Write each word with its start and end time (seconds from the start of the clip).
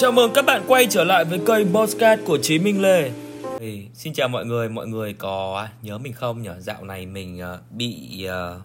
Chào 0.00 0.12
mừng 0.12 0.32
các 0.34 0.44
bạn 0.44 0.62
quay 0.66 0.86
trở 0.90 1.04
lại 1.04 1.24
với 1.24 1.38
kênh 1.46 1.74
Podcast 1.74 2.20
của 2.24 2.38
Chí 2.42 2.58
Minh 2.58 2.82
Lê. 2.82 3.10
Thì, 3.58 3.86
Xin 3.94 4.12
chào 4.12 4.28
mọi 4.28 4.46
người, 4.46 4.68
mọi 4.68 4.86
người 4.86 5.12
có 5.12 5.68
nhớ 5.82 5.98
mình 5.98 6.12
không 6.12 6.42
nhỉ? 6.42 6.50
Dạo 6.58 6.84
này 6.84 7.06
mình 7.06 7.40
uh, 7.54 7.72
bị 7.72 8.26
uh, 8.26 8.62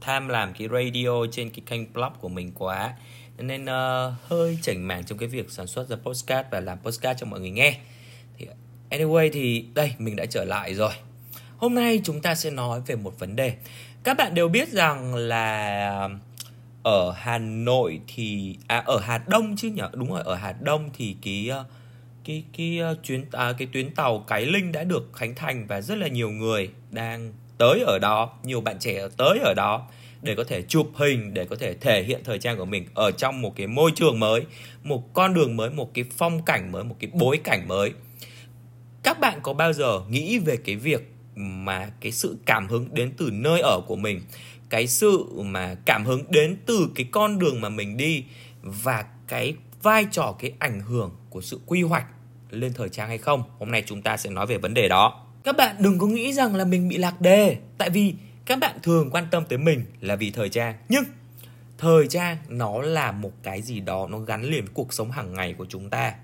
tham 0.00 0.28
làm 0.28 0.52
cái 0.58 0.68
radio 0.72 1.26
trên 1.32 1.50
cái 1.50 1.62
kênh 1.66 1.92
blog 1.92 2.12
của 2.20 2.28
mình 2.28 2.52
quá. 2.54 2.92
Nên 3.38 3.64
uh, 3.64 4.14
hơi 4.28 4.58
chảnh 4.62 4.88
mảng 4.88 5.04
trong 5.04 5.18
cái 5.18 5.28
việc 5.28 5.50
sản 5.50 5.66
xuất 5.66 5.88
ra 5.88 5.96
podcast 5.96 6.46
và 6.50 6.60
làm 6.60 6.78
podcast 6.78 7.18
cho 7.18 7.26
mọi 7.26 7.40
người 7.40 7.50
nghe. 7.50 7.76
Thì 8.38 8.46
Anyway 8.90 9.30
thì 9.32 9.64
đây 9.74 9.92
mình 9.98 10.16
đã 10.16 10.26
trở 10.26 10.44
lại 10.44 10.74
rồi. 10.74 10.92
Hôm 11.56 11.74
nay 11.74 12.00
chúng 12.04 12.20
ta 12.20 12.34
sẽ 12.34 12.50
nói 12.50 12.80
về 12.86 12.96
một 12.96 13.18
vấn 13.18 13.36
đề. 13.36 13.54
Các 14.02 14.16
bạn 14.16 14.34
đều 14.34 14.48
biết 14.48 14.68
rằng 14.68 15.14
là 15.14 16.08
ở 16.82 17.12
Hà 17.12 17.38
Nội 17.38 18.00
thì 18.14 18.56
à 18.66 18.82
ở 18.86 19.00
Hà 19.00 19.18
Đông 19.28 19.56
chứ 19.56 19.68
nhỉ? 19.68 19.82
Đúng 19.92 20.10
rồi 20.10 20.22
ở 20.24 20.34
Hà 20.34 20.52
Đông 20.60 20.90
thì 20.94 21.16
cái 21.22 21.48
ờ, 21.50 21.64
cái 22.24 22.44
cái 22.56 22.78
ờ, 22.78 22.96
chuyến 23.02 23.24
à, 23.32 23.52
cái 23.58 23.68
tuyến 23.72 23.94
tàu 23.94 24.18
Cái 24.18 24.46
Linh 24.46 24.72
đã 24.72 24.84
được 24.84 25.10
khánh 25.14 25.34
thành 25.34 25.66
và 25.66 25.80
rất 25.80 25.98
là 25.98 26.08
nhiều 26.08 26.30
người 26.30 26.70
đang 26.90 27.32
tới 27.58 27.84
ở 27.86 27.98
đó 27.98 28.32
nhiều 28.42 28.60
bạn 28.60 28.78
trẻ 28.78 29.08
tới 29.16 29.38
ở 29.38 29.54
đó 29.54 29.86
để 30.22 30.34
có 30.34 30.44
thể 30.44 30.62
chụp 30.62 30.90
hình 30.94 31.34
để 31.34 31.44
có 31.44 31.56
thể 31.56 31.74
thể 31.74 32.02
hiện 32.02 32.20
thời 32.24 32.38
trang 32.38 32.56
của 32.56 32.64
mình 32.64 32.86
ở 32.94 33.10
trong 33.10 33.42
một 33.42 33.56
cái 33.56 33.66
môi 33.66 33.90
trường 33.94 34.20
mới 34.20 34.42
một 34.84 35.14
con 35.14 35.34
đường 35.34 35.56
mới 35.56 35.70
một 35.70 35.94
cái 35.94 36.04
phong 36.16 36.44
cảnh 36.44 36.72
mới 36.72 36.84
một 36.84 36.96
cái 37.00 37.10
bối 37.14 37.40
cảnh 37.44 37.68
mới. 37.68 37.92
Các 39.02 39.20
bạn 39.20 39.38
có 39.42 39.52
bao 39.52 39.72
giờ 39.72 40.00
nghĩ 40.08 40.38
về 40.38 40.56
cái 40.56 40.76
việc 40.76 41.12
mà 41.34 41.90
cái 42.00 42.12
sự 42.12 42.36
cảm 42.46 42.68
hứng 42.68 42.94
đến 42.94 43.12
từ 43.16 43.30
nơi 43.32 43.60
ở 43.60 43.80
của 43.86 43.96
mình 43.96 44.20
cái 44.70 44.86
sự 44.86 45.26
mà 45.36 45.74
cảm 45.84 46.04
hứng 46.04 46.24
đến 46.30 46.56
từ 46.66 46.88
cái 46.94 47.06
con 47.10 47.38
đường 47.38 47.60
mà 47.60 47.68
mình 47.68 47.96
đi 47.96 48.24
và 48.62 49.04
cái 49.28 49.54
vai 49.82 50.06
trò, 50.10 50.34
cái 50.38 50.52
ảnh 50.58 50.80
hưởng 50.80 51.10
của 51.30 51.40
sự 51.40 51.60
quy 51.66 51.82
hoạch 51.82 52.06
lên 52.50 52.72
thời 52.72 52.88
trang 52.88 53.08
hay 53.08 53.18
không. 53.18 53.42
Hôm 53.58 53.70
nay 53.70 53.82
chúng 53.86 54.02
ta 54.02 54.16
sẽ 54.16 54.30
nói 54.30 54.46
về 54.46 54.58
vấn 54.58 54.74
đề 54.74 54.88
đó. 54.88 55.26
Các 55.44 55.56
bạn 55.56 55.76
đừng 55.78 55.98
có 55.98 56.06
nghĩ 56.06 56.32
rằng 56.32 56.54
là 56.54 56.64
mình 56.64 56.88
bị 56.88 56.96
lạc 56.96 57.20
đề, 57.20 57.56
tại 57.78 57.90
vì 57.90 58.14
các 58.46 58.58
bạn 58.58 58.78
thường 58.82 59.10
quan 59.10 59.26
tâm 59.30 59.44
tới 59.48 59.58
mình 59.58 59.84
là 60.00 60.16
vì 60.16 60.30
thời 60.30 60.48
trang. 60.48 60.74
Nhưng 60.88 61.04
thời 61.78 62.08
trang 62.08 62.36
nó 62.48 62.82
là 62.82 63.12
một 63.12 63.32
cái 63.42 63.62
gì 63.62 63.80
đó, 63.80 64.06
nó 64.10 64.18
gắn 64.18 64.44
liền 64.44 64.64
với 64.64 64.72
cuộc 64.74 64.92
sống 64.92 65.10
hàng 65.10 65.34
ngày 65.34 65.54
của 65.58 65.66
chúng 65.68 65.90
ta. 65.90 66.14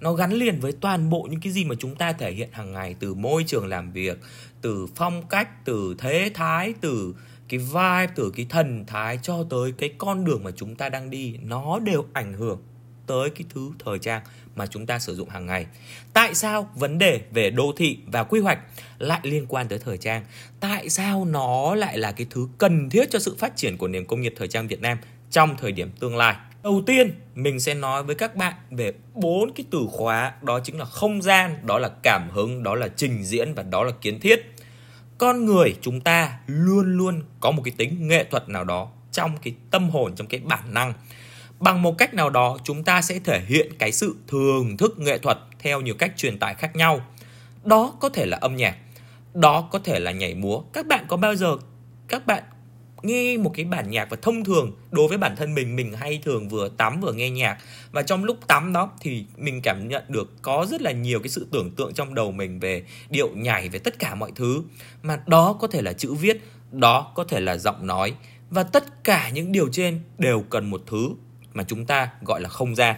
Nó 0.00 0.12
gắn 0.12 0.32
liền 0.32 0.60
với 0.60 0.72
toàn 0.72 1.10
bộ 1.10 1.28
những 1.30 1.40
cái 1.40 1.52
gì 1.52 1.64
mà 1.64 1.74
chúng 1.78 1.96
ta 1.96 2.12
thể 2.12 2.32
hiện 2.32 2.48
hàng 2.52 2.72
ngày, 2.72 2.96
từ 3.00 3.14
môi 3.14 3.44
trường 3.46 3.66
làm 3.66 3.92
việc, 3.92 4.18
từ 4.60 4.86
phong 4.94 5.26
cách, 5.26 5.64
từ 5.64 5.94
thế 5.98 6.30
thái, 6.34 6.74
từ 6.80 7.14
cái 7.54 7.58
vibe 7.58 8.12
từ 8.16 8.32
cái 8.36 8.46
thần 8.48 8.84
thái 8.86 9.18
cho 9.22 9.44
tới 9.50 9.72
cái 9.78 9.90
con 9.98 10.24
đường 10.24 10.44
mà 10.44 10.50
chúng 10.56 10.74
ta 10.74 10.88
đang 10.88 11.10
đi 11.10 11.36
nó 11.42 11.78
đều 11.78 12.06
ảnh 12.12 12.32
hưởng 12.32 12.62
tới 13.06 13.30
cái 13.30 13.44
thứ 13.54 13.70
thời 13.84 13.98
trang 13.98 14.22
mà 14.56 14.66
chúng 14.66 14.86
ta 14.86 14.98
sử 14.98 15.14
dụng 15.14 15.28
hàng 15.28 15.46
ngày. 15.46 15.66
Tại 16.12 16.34
sao 16.34 16.70
vấn 16.74 16.98
đề 16.98 17.20
về 17.32 17.50
đô 17.50 17.72
thị 17.76 17.98
và 18.06 18.24
quy 18.24 18.40
hoạch 18.40 18.58
lại 18.98 19.20
liên 19.22 19.46
quan 19.48 19.68
tới 19.68 19.78
thời 19.78 19.98
trang? 19.98 20.24
Tại 20.60 20.88
sao 20.88 21.24
nó 21.24 21.74
lại 21.74 21.98
là 21.98 22.12
cái 22.12 22.26
thứ 22.30 22.48
cần 22.58 22.90
thiết 22.90 23.10
cho 23.10 23.18
sự 23.18 23.36
phát 23.38 23.56
triển 23.56 23.76
của 23.76 23.88
nền 23.88 24.04
công 24.04 24.20
nghiệp 24.20 24.34
thời 24.36 24.48
trang 24.48 24.68
Việt 24.68 24.80
Nam 24.80 24.98
trong 25.30 25.56
thời 25.56 25.72
điểm 25.72 25.90
tương 26.00 26.16
lai? 26.16 26.36
Đầu 26.62 26.82
tiên, 26.86 27.12
mình 27.34 27.60
sẽ 27.60 27.74
nói 27.74 28.02
với 28.02 28.14
các 28.14 28.36
bạn 28.36 28.54
về 28.70 28.92
bốn 29.14 29.52
cái 29.54 29.66
từ 29.70 29.86
khóa 29.90 30.34
đó 30.42 30.60
chính 30.64 30.78
là 30.78 30.84
không 30.84 31.22
gian, 31.22 31.66
đó 31.66 31.78
là 31.78 31.90
cảm 32.02 32.30
hứng, 32.30 32.62
đó 32.62 32.74
là 32.74 32.88
trình 32.88 33.24
diễn 33.24 33.54
và 33.54 33.62
đó 33.62 33.84
là 33.84 33.92
kiến 34.00 34.20
thiết 34.20 34.53
con 35.18 35.44
người 35.44 35.76
chúng 35.80 36.00
ta 36.00 36.38
luôn 36.46 36.96
luôn 36.96 37.22
có 37.40 37.50
một 37.50 37.62
cái 37.64 37.74
tính 37.76 38.08
nghệ 38.08 38.24
thuật 38.24 38.48
nào 38.48 38.64
đó 38.64 38.88
trong 39.12 39.36
cái 39.42 39.54
tâm 39.70 39.90
hồn, 39.90 40.14
trong 40.16 40.26
cái 40.26 40.40
bản 40.44 40.74
năng. 40.74 40.92
Bằng 41.60 41.82
một 41.82 41.98
cách 41.98 42.14
nào 42.14 42.30
đó, 42.30 42.58
chúng 42.64 42.84
ta 42.84 43.02
sẽ 43.02 43.18
thể 43.18 43.40
hiện 43.40 43.72
cái 43.78 43.92
sự 43.92 44.16
thưởng 44.28 44.76
thức 44.76 44.98
nghệ 44.98 45.18
thuật 45.18 45.38
theo 45.58 45.80
nhiều 45.80 45.94
cách 45.94 46.12
truyền 46.16 46.38
tải 46.38 46.54
khác 46.54 46.76
nhau. 46.76 47.00
Đó 47.64 47.92
có 48.00 48.08
thể 48.08 48.26
là 48.26 48.38
âm 48.40 48.56
nhạc, 48.56 48.76
đó 49.34 49.68
có 49.72 49.78
thể 49.78 49.98
là 49.98 50.12
nhảy 50.12 50.34
múa. 50.34 50.60
Các 50.72 50.86
bạn 50.86 51.04
có 51.08 51.16
bao 51.16 51.36
giờ, 51.36 51.56
các 52.08 52.26
bạn 52.26 52.42
nghe 53.04 53.36
một 53.36 53.52
cái 53.54 53.64
bản 53.64 53.90
nhạc 53.90 54.10
và 54.10 54.16
thông 54.22 54.44
thường 54.44 54.72
đối 54.90 55.08
với 55.08 55.18
bản 55.18 55.36
thân 55.36 55.54
mình 55.54 55.76
mình 55.76 55.92
hay 55.92 56.20
thường 56.24 56.48
vừa 56.48 56.68
tắm 56.68 57.00
vừa 57.00 57.12
nghe 57.12 57.30
nhạc. 57.30 57.58
Và 57.92 58.02
trong 58.02 58.24
lúc 58.24 58.46
tắm 58.46 58.72
đó 58.72 58.90
thì 59.00 59.24
mình 59.36 59.60
cảm 59.62 59.88
nhận 59.88 60.02
được 60.08 60.42
có 60.42 60.66
rất 60.70 60.82
là 60.82 60.92
nhiều 60.92 61.18
cái 61.20 61.28
sự 61.28 61.46
tưởng 61.50 61.70
tượng 61.70 61.94
trong 61.94 62.14
đầu 62.14 62.32
mình 62.32 62.60
về 62.60 62.84
điệu 63.10 63.28
nhảy, 63.34 63.68
về 63.68 63.78
tất 63.78 63.98
cả 63.98 64.14
mọi 64.14 64.32
thứ. 64.34 64.62
Mà 65.02 65.18
đó 65.26 65.56
có 65.60 65.66
thể 65.66 65.82
là 65.82 65.92
chữ 65.92 66.14
viết, 66.14 66.40
đó 66.72 67.12
có 67.14 67.24
thể 67.24 67.40
là 67.40 67.56
giọng 67.56 67.86
nói. 67.86 68.14
Và 68.50 68.62
tất 68.62 69.04
cả 69.04 69.30
những 69.30 69.52
điều 69.52 69.68
trên 69.72 70.00
đều 70.18 70.44
cần 70.50 70.70
một 70.70 70.82
thứ 70.86 71.08
mà 71.52 71.64
chúng 71.64 71.86
ta 71.86 72.08
gọi 72.22 72.40
là 72.40 72.48
không 72.48 72.74
gian. 72.74 72.96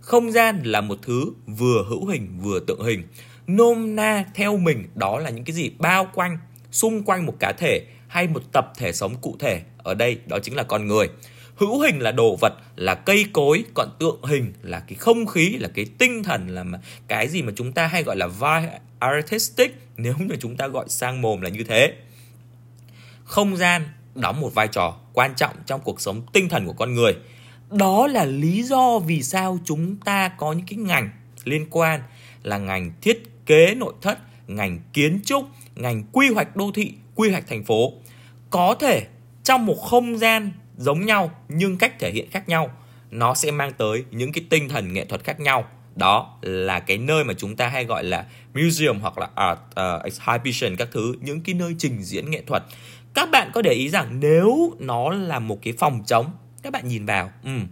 Không 0.00 0.32
gian 0.32 0.62
là 0.64 0.80
một 0.80 0.98
thứ 1.02 1.32
vừa 1.46 1.84
hữu 1.88 2.06
hình, 2.06 2.38
vừa 2.42 2.60
tượng 2.60 2.84
hình. 2.84 3.02
Nôm 3.46 3.96
na 3.96 4.24
theo 4.34 4.56
mình, 4.56 4.88
đó 4.94 5.18
là 5.18 5.30
những 5.30 5.44
cái 5.44 5.56
gì 5.56 5.70
bao 5.78 6.08
quanh, 6.14 6.38
xung 6.70 7.02
quanh 7.02 7.26
một 7.26 7.34
cá 7.40 7.52
thể 7.52 7.86
hay 8.14 8.28
một 8.28 8.52
tập 8.52 8.72
thể 8.76 8.92
sống 8.92 9.14
cụ 9.20 9.36
thể. 9.38 9.62
Ở 9.78 9.94
đây, 9.94 10.18
đó 10.26 10.38
chính 10.42 10.54
là 10.56 10.62
con 10.62 10.86
người. 10.86 11.08
Hữu 11.54 11.80
hình 11.80 11.98
là 11.98 12.12
đồ 12.12 12.36
vật, 12.36 12.52
là 12.76 12.94
cây 12.94 13.26
cối, 13.32 13.64
còn 13.74 13.88
tượng 13.98 14.22
hình 14.22 14.52
là 14.62 14.80
cái 14.80 14.94
không 14.94 15.26
khí, 15.26 15.48
là 15.48 15.68
cái 15.74 15.86
tinh 15.98 16.22
thần, 16.22 16.48
là 16.48 16.64
cái 17.08 17.28
gì 17.28 17.42
mà 17.42 17.52
chúng 17.56 17.72
ta 17.72 17.86
hay 17.86 18.02
gọi 18.02 18.16
là 18.16 18.26
vibe 18.26 18.78
artistic, 18.98 19.74
nếu 19.96 20.14
như 20.18 20.36
chúng 20.40 20.56
ta 20.56 20.68
gọi 20.68 20.84
sang 20.88 21.22
mồm 21.22 21.40
là 21.40 21.48
như 21.48 21.64
thế. 21.64 21.92
Không 23.24 23.56
gian 23.56 23.82
đóng 24.14 24.40
một 24.40 24.54
vai 24.54 24.68
trò 24.68 24.96
quan 25.12 25.34
trọng 25.34 25.54
trong 25.66 25.80
cuộc 25.84 26.00
sống 26.00 26.22
tinh 26.32 26.48
thần 26.48 26.66
của 26.66 26.72
con 26.72 26.94
người. 26.94 27.16
Đó 27.70 28.06
là 28.06 28.24
lý 28.24 28.62
do 28.62 28.98
vì 28.98 29.22
sao 29.22 29.58
chúng 29.64 29.96
ta 29.96 30.28
có 30.28 30.52
những 30.52 30.66
cái 30.66 30.78
ngành 30.78 31.10
liên 31.44 31.66
quan 31.70 32.02
là 32.42 32.58
ngành 32.58 32.92
thiết 33.00 33.46
kế 33.46 33.74
nội 33.74 33.94
thất, 34.02 34.18
ngành 34.48 34.78
kiến 34.92 35.20
trúc, 35.24 35.44
ngành 35.76 36.02
quy 36.12 36.28
hoạch 36.28 36.56
đô 36.56 36.70
thị, 36.74 36.92
quy 37.14 37.30
hoạch 37.30 37.46
thành 37.48 37.64
phố 37.64 37.92
có 38.54 38.74
thể 38.80 39.06
trong 39.44 39.66
một 39.66 39.74
không 39.74 40.18
gian 40.18 40.50
giống 40.76 41.06
nhau 41.06 41.30
nhưng 41.48 41.78
cách 41.78 41.98
thể 41.98 42.10
hiện 42.10 42.30
khác 42.30 42.48
nhau 42.48 42.70
nó 43.10 43.34
sẽ 43.34 43.50
mang 43.50 43.72
tới 43.78 44.04
những 44.10 44.32
cái 44.32 44.44
tinh 44.50 44.68
thần 44.68 44.92
nghệ 44.92 45.04
thuật 45.04 45.24
khác 45.24 45.40
nhau. 45.40 45.64
Đó 45.96 46.38
là 46.42 46.80
cái 46.80 46.98
nơi 46.98 47.24
mà 47.24 47.34
chúng 47.34 47.56
ta 47.56 47.68
hay 47.68 47.84
gọi 47.84 48.04
là 48.04 48.26
museum 48.54 49.00
hoặc 49.00 49.18
là 49.18 49.28
art 49.34 49.58
uh, 49.58 50.04
exhibition 50.04 50.76
các 50.76 50.88
thứ 50.92 51.14
những 51.20 51.40
cái 51.40 51.54
nơi 51.54 51.74
trình 51.78 52.02
diễn 52.02 52.30
nghệ 52.30 52.42
thuật. 52.46 52.62
Các 53.14 53.28
bạn 53.30 53.50
có 53.54 53.62
để 53.62 53.72
ý 53.72 53.88
rằng 53.88 54.20
nếu 54.20 54.72
nó 54.78 55.10
là 55.10 55.38
một 55.38 55.58
cái 55.62 55.74
phòng 55.78 56.02
trống 56.06 56.26
các 56.62 56.72
bạn 56.72 56.88
nhìn 56.88 57.06
vào 57.06 57.30
um, 57.44 57.66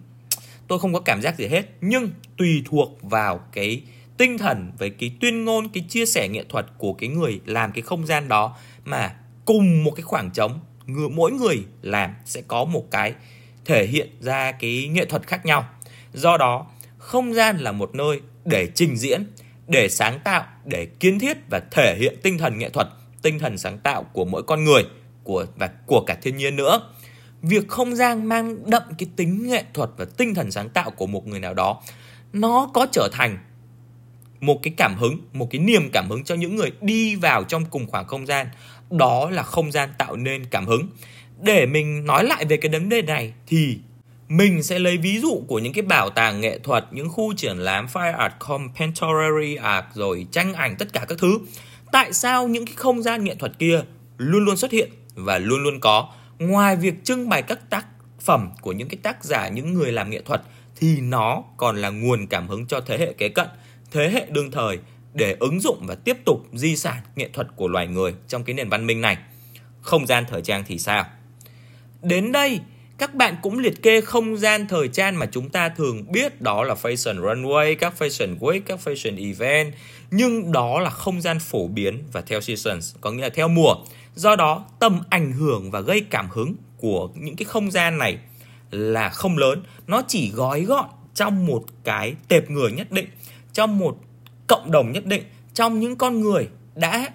tôi 0.68 0.78
không 0.78 0.92
có 0.92 1.00
cảm 1.00 1.22
giác 1.22 1.38
gì 1.38 1.46
hết. 1.46 1.62
Nhưng 1.80 2.10
tùy 2.36 2.62
thuộc 2.66 2.98
vào 3.02 3.40
cái 3.52 3.82
tinh 4.16 4.38
thần 4.38 4.72
với 4.78 4.90
cái 4.90 5.12
tuyên 5.20 5.44
ngôn 5.44 5.68
cái 5.68 5.84
chia 5.88 6.06
sẻ 6.06 6.28
nghệ 6.28 6.44
thuật 6.48 6.66
của 6.78 6.92
cái 6.92 7.08
người 7.08 7.40
làm 7.44 7.72
cái 7.72 7.82
không 7.82 8.06
gian 8.06 8.28
đó 8.28 8.56
mà 8.84 9.14
cùng 9.44 9.84
một 9.84 9.90
cái 9.90 10.02
khoảng 10.02 10.30
trống 10.30 10.60
người, 10.86 11.08
mỗi 11.08 11.32
người 11.32 11.64
làm 11.82 12.10
sẽ 12.24 12.42
có 12.48 12.64
một 12.64 12.90
cái 12.90 13.14
thể 13.64 13.86
hiện 13.86 14.08
ra 14.20 14.52
cái 14.52 14.88
nghệ 14.92 15.04
thuật 15.04 15.26
khác 15.26 15.46
nhau. 15.46 15.68
Do 16.12 16.36
đó, 16.36 16.66
không 16.98 17.34
gian 17.34 17.56
là 17.58 17.72
một 17.72 17.94
nơi 17.94 18.20
để 18.44 18.68
trình 18.74 18.96
diễn, 18.96 19.26
để 19.68 19.88
sáng 19.88 20.20
tạo, 20.24 20.44
để 20.64 20.86
kiến 20.86 21.18
thiết 21.18 21.36
và 21.50 21.60
thể 21.70 21.96
hiện 22.00 22.16
tinh 22.22 22.38
thần 22.38 22.58
nghệ 22.58 22.70
thuật, 22.70 22.88
tinh 23.22 23.38
thần 23.38 23.58
sáng 23.58 23.78
tạo 23.78 24.02
của 24.02 24.24
mỗi 24.24 24.42
con 24.42 24.64
người, 24.64 24.84
của 25.24 25.46
và 25.56 25.70
của 25.86 26.04
cả 26.06 26.16
thiên 26.22 26.36
nhiên 26.36 26.56
nữa. 26.56 26.80
Việc 27.42 27.68
không 27.68 27.96
gian 27.96 28.26
mang 28.26 28.70
đậm 28.70 28.82
cái 28.98 29.08
tính 29.16 29.48
nghệ 29.48 29.64
thuật 29.74 29.90
và 29.96 30.04
tinh 30.16 30.34
thần 30.34 30.50
sáng 30.50 30.68
tạo 30.68 30.90
của 30.90 31.06
một 31.06 31.26
người 31.26 31.40
nào 31.40 31.54
đó, 31.54 31.82
nó 32.32 32.70
có 32.74 32.86
trở 32.92 33.08
thành 33.12 33.38
một 34.42 34.62
cái 34.62 34.74
cảm 34.76 34.94
hứng, 34.94 35.18
một 35.32 35.48
cái 35.50 35.58
niềm 35.58 35.90
cảm 35.92 36.10
hứng 36.10 36.24
cho 36.24 36.34
những 36.34 36.56
người 36.56 36.72
đi 36.80 37.16
vào 37.16 37.44
trong 37.44 37.64
cùng 37.64 37.86
khoảng 37.86 38.06
không 38.06 38.26
gian. 38.26 38.46
Đó 38.90 39.30
là 39.30 39.42
không 39.42 39.72
gian 39.72 39.88
tạo 39.98 40.16
nên 40.16 40.44
cảm 40.44 40.66
hứng. 40.66 40.88
Để 41.40 41.66
mình 41.66 42.06
nói 42.06 42.24
lại 42.24 42.44
về 42.44 42.56
cái 42.56 42.72
vấn 42.72 42.88
đề 42.88 43.02
này 43.02 43.32
thì 43.46 43.78
mình 44.28 44.62
sẽ 44.62 44.78
lấy 44.78 44.96
ví 44.96 45.18
dụ 45.18 45.44
của 45.48 45.58
những 45.58 45.72
cái 45.72 45.82
bảo 45.82 46.10
tàng 46.10 46.40
nghệ 46.40 46.58
thuật, 46.58 46.84
những 46.90 47.08
khu 47.08 47.34
triển 47.34 47.56
lãm, 47.56 47.86
fine 47.86 48.16
art, 48.16 48.32
contemporary 48.38 49.54
art, 49.54 49.84
rồi 49.94 50.26
tranh 50.30 50.54
ảnh, 50.54 50.76
tất 50.78 50.92
cả 50.92 51.04
các 51.08 51.18
thứ. 51.18 51.38
Tại 51.92 52.12
sao 52.12 52.48
những 52.48 52.66
cái 52.66 52.74
không 52.76 53.02
gian 53.02 53.24
nghệ 53.24 53.34
thuật 53.34 53.58
kia 53.58 53.80
luôn 54.18 54.44
luôn 54.44 54.56
xuất 54.56 54.70
hiện 54.70 54.90
và 55.14 55.38
luôn 55.38 55.62
luôn 55.62 55.80
có? 55.80 56.08
Ngoài 56.38 56.76
việc 56.76 57.04
trưng 57.04 57.28
bày 57.28 57.42
các 57.42 57.70
tác 57.70 57.86
phẩm 58.20 58.50
của 58.60 58.72
những 58.72 58.88
cái 58.88 58.98
tác 59.02 59.24
giả, 59.24 59.48
những 59.48 59.74
người 59.74 59.92
làm 59.92 60.10
nghệ 60.10 60.22
thuật, 60.24 60.42
thì 60.76 61.00
nó 61.00 61.42
còn 61.56 61.76
là 61.76 61.90
nguồn 61.90 62.26
cảm 62.26 62.48
hứng 62.48 62.66
cho 62.66 62.80
thế 62.80 62.98
hệ 62.98 63.12
kế 63.12 63.28
cận 63.28 63.48
thế 63.92 64.10
hệ 64.10 64.26
đương 64.30 64.50
thời 64.50 64.78
để 65.14 65.36
ứng 65.40 65.60
dụng 65.60 65.78
và 65.86 65.94
tiếp 65.94 66.16
tục 66.24 66.46
di 66.52 66.76
sản 66.76 66.96
nghệ 67.16 67.28
thuật 67.32 67.46
của 67.56 67.68
loài 67.68 67.86
người 67.86 68.14
trong 68.28 68.44
cái 68.44 68.54
nền 68.54 68.68
văn 68.68 68.86
minh 68.86 69.00
này. 69.00 69.16
Không 69.80 70.06
gian 70.06 70.24
thời 70.30 70.42
trang 70.42 70.64
thì 70.66 70.78
sao? 70.78 71.04
Đến 72.02 72.32
đây, 72.32 72.60
các 72.98 73.14
bạn 73.14 73.36
cũng 73.42 73.58
liệt 73.58 73.82
kê 73.82 74.00
không 74.00 74.36
gian 74.36 74.68
thời 74.68 74.88
trang 74.88 75.18
mà 75.18 75.26
chúng 75.26 75.48
ta 75.50 75.68
thường 75.68 76.12
biết 76.12 76.40
đó 76.40 76.64
là 76.64 76.74
fashion 76.74 77.20
runway, 77.20 77.76
các 77.76 77.94
fashion 77.98 78.38
week, 78.38 78.60
các 78.66 78.80
fashion 78.84 79.26
event. 79.28 79.74
Nhưng 80.10 80.52
đó 80.52 80.80
là 80.80 80.90
không 80.90 81.20
gian 81.20 81.38
phổ 81.38 81.68
biến 81.68 82.02
và 82.12 82.20
theo 82.20 82.40
seasons, 82.40 82.94
có 83.00 83.10
nghĩa 83.10 83.22
là 83.22 83.28
theo 83.28 83.48
mùa. 83.48 83.74
Do 84.14 84.36
đó, 84.36 84.64
tầm 84.78 85.00
ảnh 85.10 85.32
hưởng 85.32 85.70
và 85.70 85.80
gây 85.80 86.00
cảm 86.10 86.28
hứng 86.30 86.54
của 86.78 87.08
những 87.14 87.36
cái 87.36 87.44
không 87.44 87.70
gian 87.70 87.98
này 87.98 88.18
là 88.70 89.08
không 89.08 89.38
lớn. 89.38 89.62
Nó 89.86 90.02
chỉ 90.08 90.30
gói 90.30 90.62
gọn 90.62 90.86
trong 91.14 91.46
một 91.46 91.64
cái 91.84 92.14
tệp 92.28 92.50
người 92.50 92.72
nhất 92.72 92.92
định 92.92 93.08
trong 93.52 93.78
một 93.78 93.96
cộng 94.46 94.70
đồng 94.70 94.92
nhất 94.92 95.06
định 95.06 95.22
trong 95.54 95.80
những 95.80 95.96
con 95.96 96.20
người 96.20 96.48
đã 96.74 97.08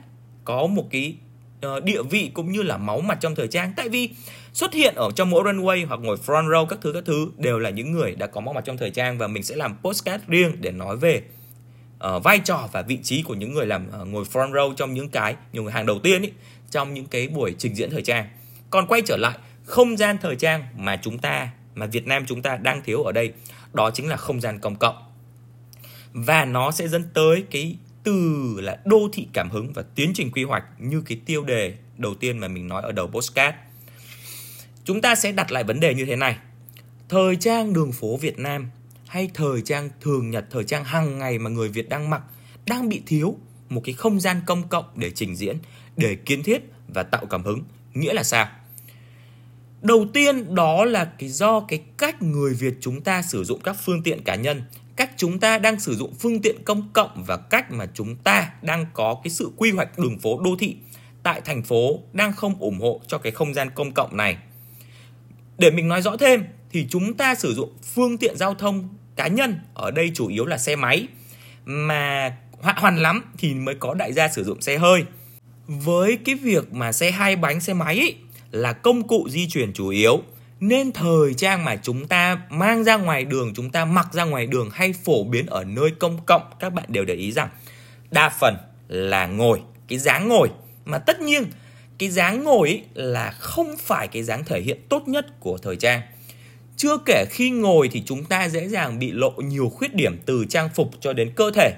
có 0.45 0.68
một 0.68 0.88
cái 0.92 1.16
ờ, 1.62 1.80
địa 1.80 2.01
vị 2.04 2.31
cũng 2.34 2.51
như 2.51 2.62
là 2.62 2.78
máu 2.78 3.01
mặt 3.01 3.18
trong 3.22 3.36
thời 3.36 3.48
trang. 3.48 3.74
Tại 3.78 3.89
vì 3.89 4.10
xuất 4.54 4.74
hiện 4.74 4.95
ở 4.95 5.12
trong 5.16 5.30
mỗi 5.30 5.44
runway 5.44 5.88
hoặc 5.88 6.00
ngồi 6.04 6.18
front 6.25 6.48
row 6.48 6.66
các 6.66 6.80
thứ 6.81 6.94
các 6.94 7.04
thứ 7.06 7.31
đều 7.38 7.60
là 7.60 7.69
những 7.69 7.92
người 7.92 8.16
đã 8.16 8.28
có 8.28 8.42
máu 8.42 8.54
mặt 8.54 8.66
trong 8.66 8.78
thời 8.78 8.89
trang 8.89 9.18
và 9.18 9.28
mình 9.28 9.44
sẽ 9.44 9.56
làm 9.56 9.78
postcard 9.84 10.24
riêng 10.28 10.57
để 10.60 10.72
nói 10.72 10.98
về 10.98 11.22
uh, 12.16 12.24
vai 12.24 12.39
trò 12.39 12.69
và 12.72 12.81
vị 12.81 13.00
trí 13.04 13.22
của 13.22 13.34
những 13.34 13.54
người 13.54 13.66
làm 13.66 13.88
uh, 14.01 14.07
ngồi 14.07 14.25
front 14.34 14.51
row 14.51 14.74
trong 14.74 14.94
những 14.94 15.10
cái 15.10 15.36
nhiều 15.54 15.63
người 15.63 15.72
hàng 15.72 15.86
đầu 15.86 16.00
tiên 16.00 16.22
ý, 16.22 16.31
trong 16.72 16.94
những 16.94 17.06
cái 17.06 17.28
buổi 17.28 17.56
trình 17.57 17.75
diễn 17.75 17.89
thời 17.89 18.01
trang. 18.01 18.28
Còn 18.69 18.88
quay 18.88 19.01
trở 19.06 19.18
lại 19.18 19.38
không 19.63 19.98
gian 19.98 20.18
thời 20.22 20.36
trang 20.36 20.63
mà 20.78 20.95
chúng 20.95 21.18
ta 21.18 21.50
mà 21.75 21.86
Việt 21.86 22.07
Nam 22.07 22.25
chúng 22.28 22.42
ta 22.42 22.57
đang 22.57 22.81
thiếu 22.86 23.04
ở 23.04 23.12
đây 23.12 23.34
đó 23.74 23.92
chính 23.92 24.10
là 24.10 24.18
không 24.18 24.42
gian 24.42 24.60
công 24.60 24.75
cộng 24.75 25.06
và 26.25 26.45
nó 26.45 26.71
sẽ 26.71 26.87
dẫn 26.87 27.03
tới 27.13 27.43
cái 27.51 27.77
từ 28.03 28.55
là 28.61 28.77
đô 28.85 29.09
thị 29.13 29.27
cảm 29.33 29.49
hứng 29.49 29.73
và 29.73 29.83
tiến 29.95 30.11
trình 30.13 30.31
quy 30.31 30.43
hoạch 30.43 30.63
như 30.79 31.01
cái 31.01 31.19
tiêu 31.25 31.43
đề 31.43 31.73
đầu 31.97 32.15
tiên 32.15 32.37
mà 32.37 32.47
mình 32.47 32.67
nói 32.67 32.81
ở 32.81 32.91
đầu 32.91 33.07
postcard. 33.07 33.57
Chúng 34.83 35.01
ta 35.01 35.15
sẽ 35.15 35.31
đặt 35.31 35.51
lại 35.51 35.63
vấn 35.63 35.79
đề 35.79 35.93
như 35.93 36.05
thế 36.05 36.15
này. 36.15 36.37
Thời 37.09 37.35
trang 37.35 37.73
đường 37.73 37.91
phố 37.91 38.17
Việt 38.17 38.39
Nam 38.39 38.69
hay 39.07 39.29
thời 39.33 39.61
trang 39.61 39.89
thường 40.01 40.29
nhật, 40.29 40.45
thời 40.51 40.63
trang 40.63 40.83
hàng 40.83 41.17
ngày 41.19 41.39
mà 41.39 41.49
người 41.49 41.69
Việt 41.69 41.89
đang 41.89 42.09
mặc 42.09 42.21
đang 42.65 42.89
bị 42.89 43.01
thiếu 43.05 43.37
một 43.69 43.81
cái 43.83 43.93
không 43.93 44.19
gian 44.19 44.41
công 44.45 44.67
cộng 44.67 44.85
để 44.95 45.11
trình 45.15 45.35
diễn, 45.35 45.57
để 45.97 46.15
kiến 46.15 46.43
thiết 46.43 46.61
và 46.87 47.03
tạo 47.03 47.25
cảm 47.25 47.43
hứng. 47.43 47.63
Nghĩa 47.93 48.13
là 48.13 48.23
sao? 48.23 48.47
Đầu 49.81 50.05
tiên 50.13 50.55
đó 50.55 50.85
là 50.85 51.05
cái 51.19 51.29
do 51.29 51.59
cái 51.59 51.83
cách 51.97 52.21
người 52.21 52.53
Việt 52.53 52.73
chúng 52.81 53.01
ta 53.01 53.21
sử 53.21 53.43
dụng 53.43 53.61
các 53.61 53.75
phương 53.85 54.03
tiện 54.03 54.23
cá 54.23 54.35
nhân 54.35 54.61
cách 54.97 55.11
chúng 55.17 55.39
ta 55.39 55.57
đang 55.57 55.79
sử 55.79 55.95
dụng 55.95 56.13
phương 56.19 56.41
tiện 56.41 56.63
công 56.63 56.89
cộng 56.94 57.23
và 57.27 57.38
cách 57.38 57.71
mà 57.71 57.85
chúng 57.94 58.15
ta 58.15 58.49
đang 58.61 58.85
có 58.94 59.15
cái 59.23 59.31
sự 59.31 59.51
quy 59.57 59.71
hoạch 59.71 59.99
đường 59.99 60.19
phố 60.19 60.39
đô 60.44 60.55
thị 60.59 60.75
tại 61.23 61.41
thành 61.45 61.63
phố 61.63 61.99
đang 62.13 62.33
không 62.33 62.59
ủng 62.59 62.79
hộ 62.79 63.01
cho 63.07 63.17
cái 63.17 63.31
không 63.31 63.53
gian 63.53 63.69
công 63.75 63.91
cộng 63.91 64.17
này. 64.17 64.38
Để 65.57 65.71
mình 65.71 65.88
nói 65.88 66.01
rõ 66.01 66.17
thêm 66.17 66.44
thì 66.71 66.88
chúng 66.89 67.13
ta 67.13 67.35
sử 67.35 67.53
dụng 67.53 67.77
phương 67.94 68.17
tiện 68.17 68.38
giao 68.38 68.53
thông 68.53 68.89
cá 69.15 69.27
nhân 69.27 69.59
ở 69.73 69.91
đây 69.91 70.11
chủ 70.13 70.27
yếu 70.27 70.45
là 70.45 70.57
xe 70.57 70.75
máy 70.75 71.07
mà 71.65 72.38
hoàn 72.61 72.97
lắm 72.97 73.23
thì 73.38 73.53
mới 73.53 73.75
có 73.75 73.93
đại 73.93 74.13
gia 74.13 74.27
sử 74.27 74.43
dụng 74.43 74.61
xe 74.61 74.77
hơi. 74.77 75.03
Với 75.67 76.17
cái 76.25 76.35
việc 76.35 76.73
mà 76.73 76.91
xe 76.91 77.11
hai 77.11 77.35
bánh 77.35 77.59
xe 77.59 77.73
máy 77.73 78.00
ấy, 78.00 78.15
là 78.51 78.73
công 78.73 79.07
cụ 79.07 79.27
di 79.29 79.47
chuyển 79.50 79.73
chủ 79.73 79.88
yếu 79.88 80.21
nên 80.59 80.92
thời 80.92 81.33
trang 81.33 81.65
mà 81.65 81.75
chúng 81.75 82.07
ta 82.07 82.42
mang 82.50 82.83
ra 82.83 82.98
ngoài 82.98 83.25
đường 83.25 83.54
chúng 83.56 83.69
ta 83.69 83.86
mặc 83.86 84.07
ra 84.13 84.24
ngoài 84.24 84.48
đường 84.48 84.69
hay 84.74 84.94
phổ 84.94 85.24
biến 85.24 85.45
ở 85.45 85.63
nơi 85.63 85.92
công 86.00 86.25
cộng 86.25 86.42
các 86.59 86.74
bạn 86.74 86.86
đều 86.88 87.06
để 87.06 87.13
ý 87.13 87.31
rằng 87.31 87.50
đa 88.12 88.30
phần 88.30 88.56
là 88.88 89.27
ngồi 89.27 89.62
cái 89.88 90.00
dáng 90.00 90.27
ngồi. 90.27 90.50
Mà 90.86 90.98
tất 90.98 91.21
nhiên 91.21 91.44
cái 91.98 92.09
dáng 92.09 92.44
ngồi 92.44 92.69
ấy 92.69 92.83
là 92.94 93.31
không 93.31 93.75
phải 93.77 94.07
cái 94.07 94.24
dáng 94.24 94.44
thể 94.45 94.62
hiện 94.62 94.77
tốt 94.89 95.07
nhất 95.07 95.39
của 95.39 95.57
thời 95.57 95.75
trang. 95.75 96.01
Chưa 96.77 96.98
kể 97.06 97.25
khi 97.30 97.50
ngồi 97.50 97.89
thì 97.92 98.03
chúng 98.06 98.25
ta 98.25 98.50
dễ 98.50 98.68
dàng 98.68 99.00
bị 99.00 99.12
lộ 99.12 99.31
nhiều 99.31 99.69
khuyết 99.69 99.95
điểm 99.95 100.18
từ 100.25 100.45
trang 100.50 100.69
phục 100.75 100.92
cho 101.00 101.13
đến 101.13 101.31
cơ 101.36 101.51
thể. 101.51 101.74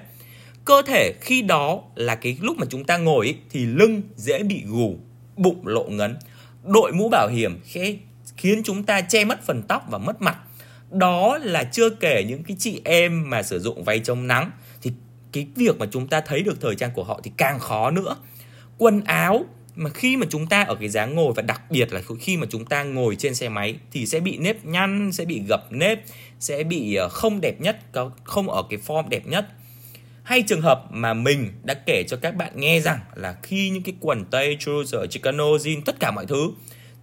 Cơ 0.64 0.82
thể 0.86 1.12
khi 1.20 1.42
đó 1.42 1.82
là 1.94 2.14
cái 2.14 2.38
lúc 2.40 2.58
mà 2.58 2.66
chúng 2.70 2.84
ta 2.84 2.96
ngồi 2.96 3.26
ấy, 3.26 3.36
thì 3.50 3.66
lưng 3.66 4.02
dễ 4.16 4.42
bị 4.42 4.62
gù 4.66 4.98
bụng 5.36 5.66
lộ 5.66 5.84
ngấn. 5.84 6.16
Đội 6.64 6.92
mũ 6.92 7.08
bảo 7.08 7.28
hiểm 7.28 7.60
sẽ 7.64 7.94
khiến 8.40 8.62
chúng 8.64 8.82
ta 8.82 9.00
che 9.00 9.24
mất 9.24 9.42
phần 9.46 9.62
tóc 9.62 9.86
và 9.90 9.98
mất 9.98 10.22
mặt. 10.22 10.36
Đó 10.90 11.38
là 11.38 11.64
chưa 11.64 11.90
kể 11.90 12.24
những 12.28 12.42
cái 12.44 12.56
chị 12.60 12.80
em 12.84 13.30
mà 13.30 13.42
sử 13.42 13.58
dụng 13.58 13.84
váy 13.84 13.98
chống 13.98 14.26
nắng. 14.26 14.50
Thì 14.82 14.92
cái 15.32 15.46
việc 15.56 15.78
mà 15.78 15.86
chúng 15.90 16.06
ta 16.06 16.20
thấy 16.20 16.42
được 16.42 16.60
thời 16.60 16.74
trang 16.74 16.90
của 16.94 17.04
họ 17.04 17.20
thì 17.24 17.30
càng 17.36 17.58
khó 17.58 17.90
nữa. 17.90 18.16
Quần 18.78 19.04
áo 19.04 19.44
mà 19.74 19.90
khi 19.90 20.16
mà 20.16 20.26
chúng 20.30 20.46
ta 20.46 20.62
ở 20.62 20.74
cái 20.74 20.88
dáng 20.88 21.14
ngồi 21.14 21.32
và 21.36 21.42
đặc 21.42 21.70
biệt 21.70 21.92
là 21.92 22.00
khi 22.20 22.36
mà 22.36 22.46
chúng 22.50 22.64
ta 22.64 22.82
ngồi 22.82 23.16
trên 23.16 23.34
xe 23.34 23.48
máy 23.48 23.76
thì 23.92 24.06
sẽ 24.06 24.20
bị 24.20 24.38
nếp 24.38 24.64
nhăn, 24.64 25.12
sẽ 25.12 25.24
bị 25.24 25.42
gập 25.48 25.72
nếp, 25.72 26.00
sẽ 26.40 26.64
bị 26.64 26.94
ờ, 26.94 27.08
không 27.08 27.40
đẹp 27.40 27.60
nhất 27.60 27.78
không 28.24 28.50
ở 28.50 28.62
cái 28.70 28.78
form 28.86 29.08
đẹp 29.08 29.26
nhất. 29.26 29.46
Hay 30.22 30.42
trường 30.42 30.62
hợp 30.62 30.84
mà 30.90 31.14
mình 31.14 31.50
đã 31.62 31.74
kể 31.74 32.04
cho 32.08 32.16
các 32.16 32.36
bạn 32.36 32.52
nghe 32.54 32.80
rằng 32.80 32.98
là 33.14 33.36
khi 33.42 33.70
những 33.70 33.82
cái 33.82 33.94
quần 34.00 34.24
tây 34.24 34.56
trouser 34.60 35.10
chicano 35.10 35.44
jean, 35.44 35.80
tất 35.84 36.00
cả 36.00 36.10
mọi 36.10 36.26
thứ 36.26 36.50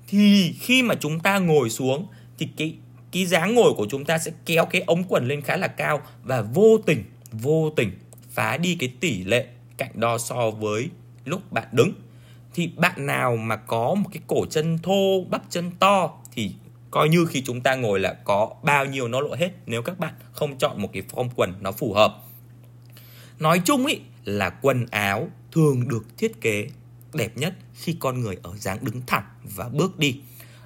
thì 0.07 0.56
khi 0.59 0.83
mà 0.83 0.95
chúng 0.95 1.19
ta 1.19 1.39
ngồi 1.39 1.69
xuống, 1.69 2.07
thì 2.38 2.48
cái 2.57 2.75
cái 3.12 3.25
dáng 3.25 3.56
ngồi 3.56 3.74
của 3.74 3.88
chúng 3.89 4.06
ta 4.06 4.18
sẽ 4.18 4.31
kéo 4.45 4.65
cái 4.65 4.81
ống 4.81 5.04
quần 5.07 5.27
lên 5.27 5.42
khá 5.42 5.57
là 5.57 5.68
cao 5.68 6.01
và 6.24 6.42
vô 6.42 6.77
tình 6.86 7.04
vô 7.31 7.69
tình 7.75 7.92
phá 8.30 8.57
đi 8.57 8.75
cái 8.80 8.92
tỷ 9.00 9.24
lệ 9.24 9.48
cạnh 9.77 9.92
đo 9.94 10.18
so 10.18 10.51
với 10.51 10.89
lúc 11.25 11.51
bạn 11.51 11.68
đứng. 11.71 11.94
Thì 12.54 12.69
bạn 12.75 13.06
nào 13.06 13.38
mà 13.38 13.56
có 13.56 13.95
một 13.95 14.09
cái 14.13 14.21
cổ 14.27 14.45
chân 14.50 14.77
thô, 14.77 15.24
bắp 15.30 15.42
chân 15.50 15.71
to, 15.80 16.18
thì 16.31 16.51
coi 16.92 17.09
như 17.09 17.25
khi 17.25 17.42
chúng 17.45 17.62
ta 17.62 17.75
ngồi 17.75 18.00
là 18.00 18.13
có 18.13 18.56
bao 18.63 18.86
nhiêu 18.86 19.07
nó 19.07 19.21
lộ 19.21 19.36
hết 19.36 19.50
nếu 19.65 19.81
các 19.81 20.00
bạn 20.00 20.13
không 20.31 20.57
chọn 20.57 20.81
một 20.81 20.89
cái 20.94 21.04
form 21.12 21.30
quần 21.36 21.54
nó 21.62 21.71
phù 21.71 21.94
hợp. 21.94 22.24
Nói 23.39 23.62
chung 23.65 23.86
ý, 23.86 24.00
là 24.25 24.50
quần 24.50 24.86
áo 24.92 25.27
thường 25.51 25.88
được 25.88 26.18
thiết 26.18 26.42
kế 26.42 26.68
đẹp 27.13 27.38
nhất 27.38 27.54
khi 27.74 27.95
con 28.00 28.21
người 28.21 28.38
ở 28.44 28.57
dáng 28.57 28.77
đứng 28.81 29.01
thẳng 29.07 29.24
và 29.44 29.69
bước 29.69 30.00
đi. 30.00 30.19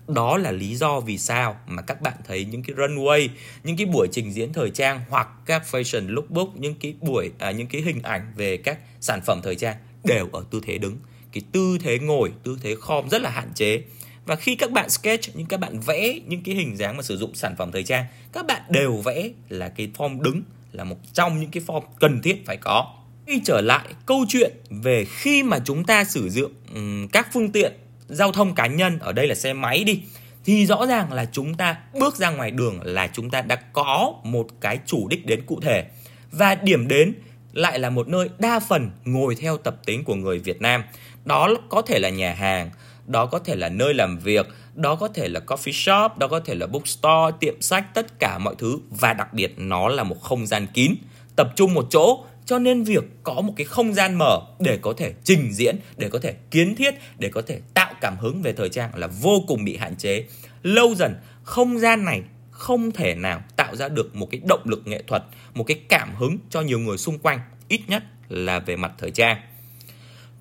Đó 0.08 0.38
là 0.38 0.52
lý 0.52 0.76
do 0.76 1.00
vì 1.00 1.18
sao 1.18 1.60
mà 1.68 1.82
các 1.82 2.02
bạn 2.02 2.14
thấy 2.28 2.46
những 2.46 2.64
cái 2.64 2.76
runway 2.76 3.28
những 3.64 3.78
cái 3.78 3.86
buổi 3.86 4.08
trình 4.12 4.34
diễn 4.34 4.54
thời 4.54 4.70
trang 4.70 5.02
hoặc 5.10 5.28
các 5.46 5.64
fashion 5.72 6.10
lookbook 6.10 6.56
những 6.56 6.76
cái 6.76 6.94
buổi 7.02 7.32
à, 7.40 7.52
những 7.52 7.68
cái 7.68 7.82
hình 7.82 8.02
ảnh 8.04 8.34
về 8.36 8.58
các 8.58 8.80
sản 9.02 9.22
phẩm 9.26 9.42
thời 9.44 9.56
trang 9.56 9.76
đều 10.04 10.30
ở 10.32 10.44
tư 10.52 10.62
thế 10.64 10.78
đứng. 10.78 10.98
Cái 11.32 11.44
tư 11.52 11.78
thế 11.82 12.00
ngồi 12.00 12.32
tư 12.44 12.58
thế 12.62 12.76
khom 12.80 13.10
rất 13.10 13.22
là 13.22 13.30
hạn 13.30 13.52
chế. 13.56 13.84
Và 14.26 14.36
khi 14.36 14.56
các 14.56 14.72
bạn 14.72 14.90
sketch 14.90 15.36
những 15.36 15.48
các 15.48 15.60
bạn 15.60 15.80
vẽ 15.80 16.20
những 16.28 16.44
cái 16.44 16.56
hình 16.56 16.78
dáng 16.78 16.98
mà 16.98 17.04
sử 17.04 17.18
dụng 17.18 17.36
sản 17.36 17.56
phẩm 17.58 17.72
thời 17.72 17.84
trang 17.84 18.06
các 18.34 18.46
bạn 18.46 18.62
đều 18.70 18.98
vẽ 18.98 19.30
là 19.50 19.70
cái 19.70 19.92
form 19.98 20.22
đứng 20.22 20.42
là 20.72 20.84
một 20.84 20.98
trong 21.14 21.40
những 21.40 21.52
cái 21.52 21.64
form 21.68 21.82
cần 22.00 22.22
thiết 22.22 22.46
phải 22.46 22.58
có 22.58 23.01
quay 23.32 23.42
trở 23.46 23.62
lại 23.62 23.86
câu 24.06 24.26
chuyện 24.28 24.52
về 24.70 25.06
khi 25.06 25.44
mà 25.44 25.60
chúng 25.66 25.84
ta 25.84 26.04
sử 26.04 26.30
dụng 26.30 26.52
um, 26.76 27.08
các 27.08 27.28
phương 27.34 27.52
tiện 27.52 27.74
giao 28.08 28.32
thông 28.32 28.56
cá 28.56 28.68
nhân 28.68 29.00
ở 29.00 29.12
đây 29.12 29.28
là 29.28 29.36
xe 29.36 29.54
máy 29.54 29.84
đi 29.84 30.02
thì 30.46 30.66
rõ 30.66 30.86
ràng 30.86 31.14
là 31.14 31.26
chúng 31.32 31.54
ta 31.54 31.78
bước 32.00 32.16
ra 32.16 32.30
ngoài 32.30 32.52
đường 32.52 32.80
là 32.84 33.08
chúng 33.14 33.30
ta 33.30 33.42
đã 33.42 33.56
có 33.56 34.14
một 34.24 34.48
cái 34.62 34.80
chủ 34.86 35.08
đích 35.08 35.26
đến 35.26 35.42
cụ 35.46 35.60
thể. 35.62 35.86
Và 36.32 36.56
điểm 36.56 36.88
đến 36.88 37.14
lại 37.54 37.80
là 37.80 37.90
một 37.90 38.08
nơi 38.08 38.30
đa 38.40 38.60
phần 38.60 38.92
ngồi 39.06 39.36
theo 39.36 39.58
tập 39.58 39.76
tính 39.86 40.04
của 40.04 40.16
người 40.16 40.40
Việt 40.40 40.62
Nam. 40.62 40.84
Đó 41.26 41.50
có 41.70 41.82
thể 41.82 42.00
là 42.00 42.10
nhà 42.10 42.34
hàng 42.34 42.70
đó 43.08 43.26
có 43.26 43.40
thể 43.40 43.56
là 43.56 43.70
nơi 43.70 43.94
làm 43.94 44.20
việc 44.20 44.48
đó 44.76 44.96
có 44.96 45.08
thể 45.08 45.28
là 45.28 45.40
coffee 45.48 45.72
shop 45.72 46.18
đó 46.18 46.28
có 46.28 46.40
thể 46.40 46.56
là 46.56 46.68
bookstore 46.68 47.38
tiệm 47.40 47.62
sách 47.62 47.94
tất 47.94 48.20
cả 48.20 48.38
mọi 48.38 48.56
thứ. 48.58 48.78
Và 48.90 49.14
đặc 49.14 49.34
biệt 49.34 49.54
nó 49.58 49.88
là 49.88 50.04
một 50.04 50.22
không 50.22 50.48
gian 50.48 50.68
kín 50.74 50.96
tập 51.36 51.54
trung 51.56 51.74
một 51.74 51.88
chỗ 51.90 52.26
cho 52.46 52.60
nên 52.60 52.84
việc 52.84 53.04
có 53.24 53.34
một 53.34 53.54
cái 53.56 53.66
không 53.66 53.94
gian 53.94 54.16
mở 54.18 54.40
để 54.60 54.80
có 54.82 54.94
thể 54.98 55.14
trình 55.24 55.54
diễn, 55.54 55.76
để 55.98 56.10
có 56.10 56.20
thể 56.20 56.34
kiến 56.52 56.76
thiết, 56.76 56.94
để 57.20 57.30
có 57.30 57.42
thể 57.42 57.60
tạo 57.74 57.94
cảm 58.02 58.18
hứng 58.18 58.42
về 58.42 58.54
thời 58.54 58.70
trang 58.70 58.96
là 58.96 59.08
vô 59.08 59.44
cùng 59.48 59.66
bị 59.66 59.78
hạn 59.78 59.96
chế. 59.96 60.26
Lâu 60.64 60.96
dần, 60.96 61.16
không 61.44 61.80
gian 61.80 62.06
này 62.06 62.22
không 62.52 62.92
thể 62.92 63.16
nào 63.16 63.42
tạo 63.56 63.76
ra 63.76 63.90
được 63.90 64.16
một 64.16 64.28
cái 64.32 64.42
động 64.48 64.62
lực 64.66 64.88
nghệ 64.88 65.04
thuật, 65.08 65.24
một 65.54 65.64
cái 65.64 65.80
cảm 65.90 66.16
hứng 66.16 66.38
cho 66.50 66.62
nhiều 66.62 66.80
người 66.80 66.98
xung 66.98 67.20
quanh, 67.20 67.40
ít 67.68 67.82
nhất 67.88 68.04
là 68.30 68.60
về 68.60 68.76
mặt 68.76 68.92
thời 68.98 69.12
trang. 69.12 69.38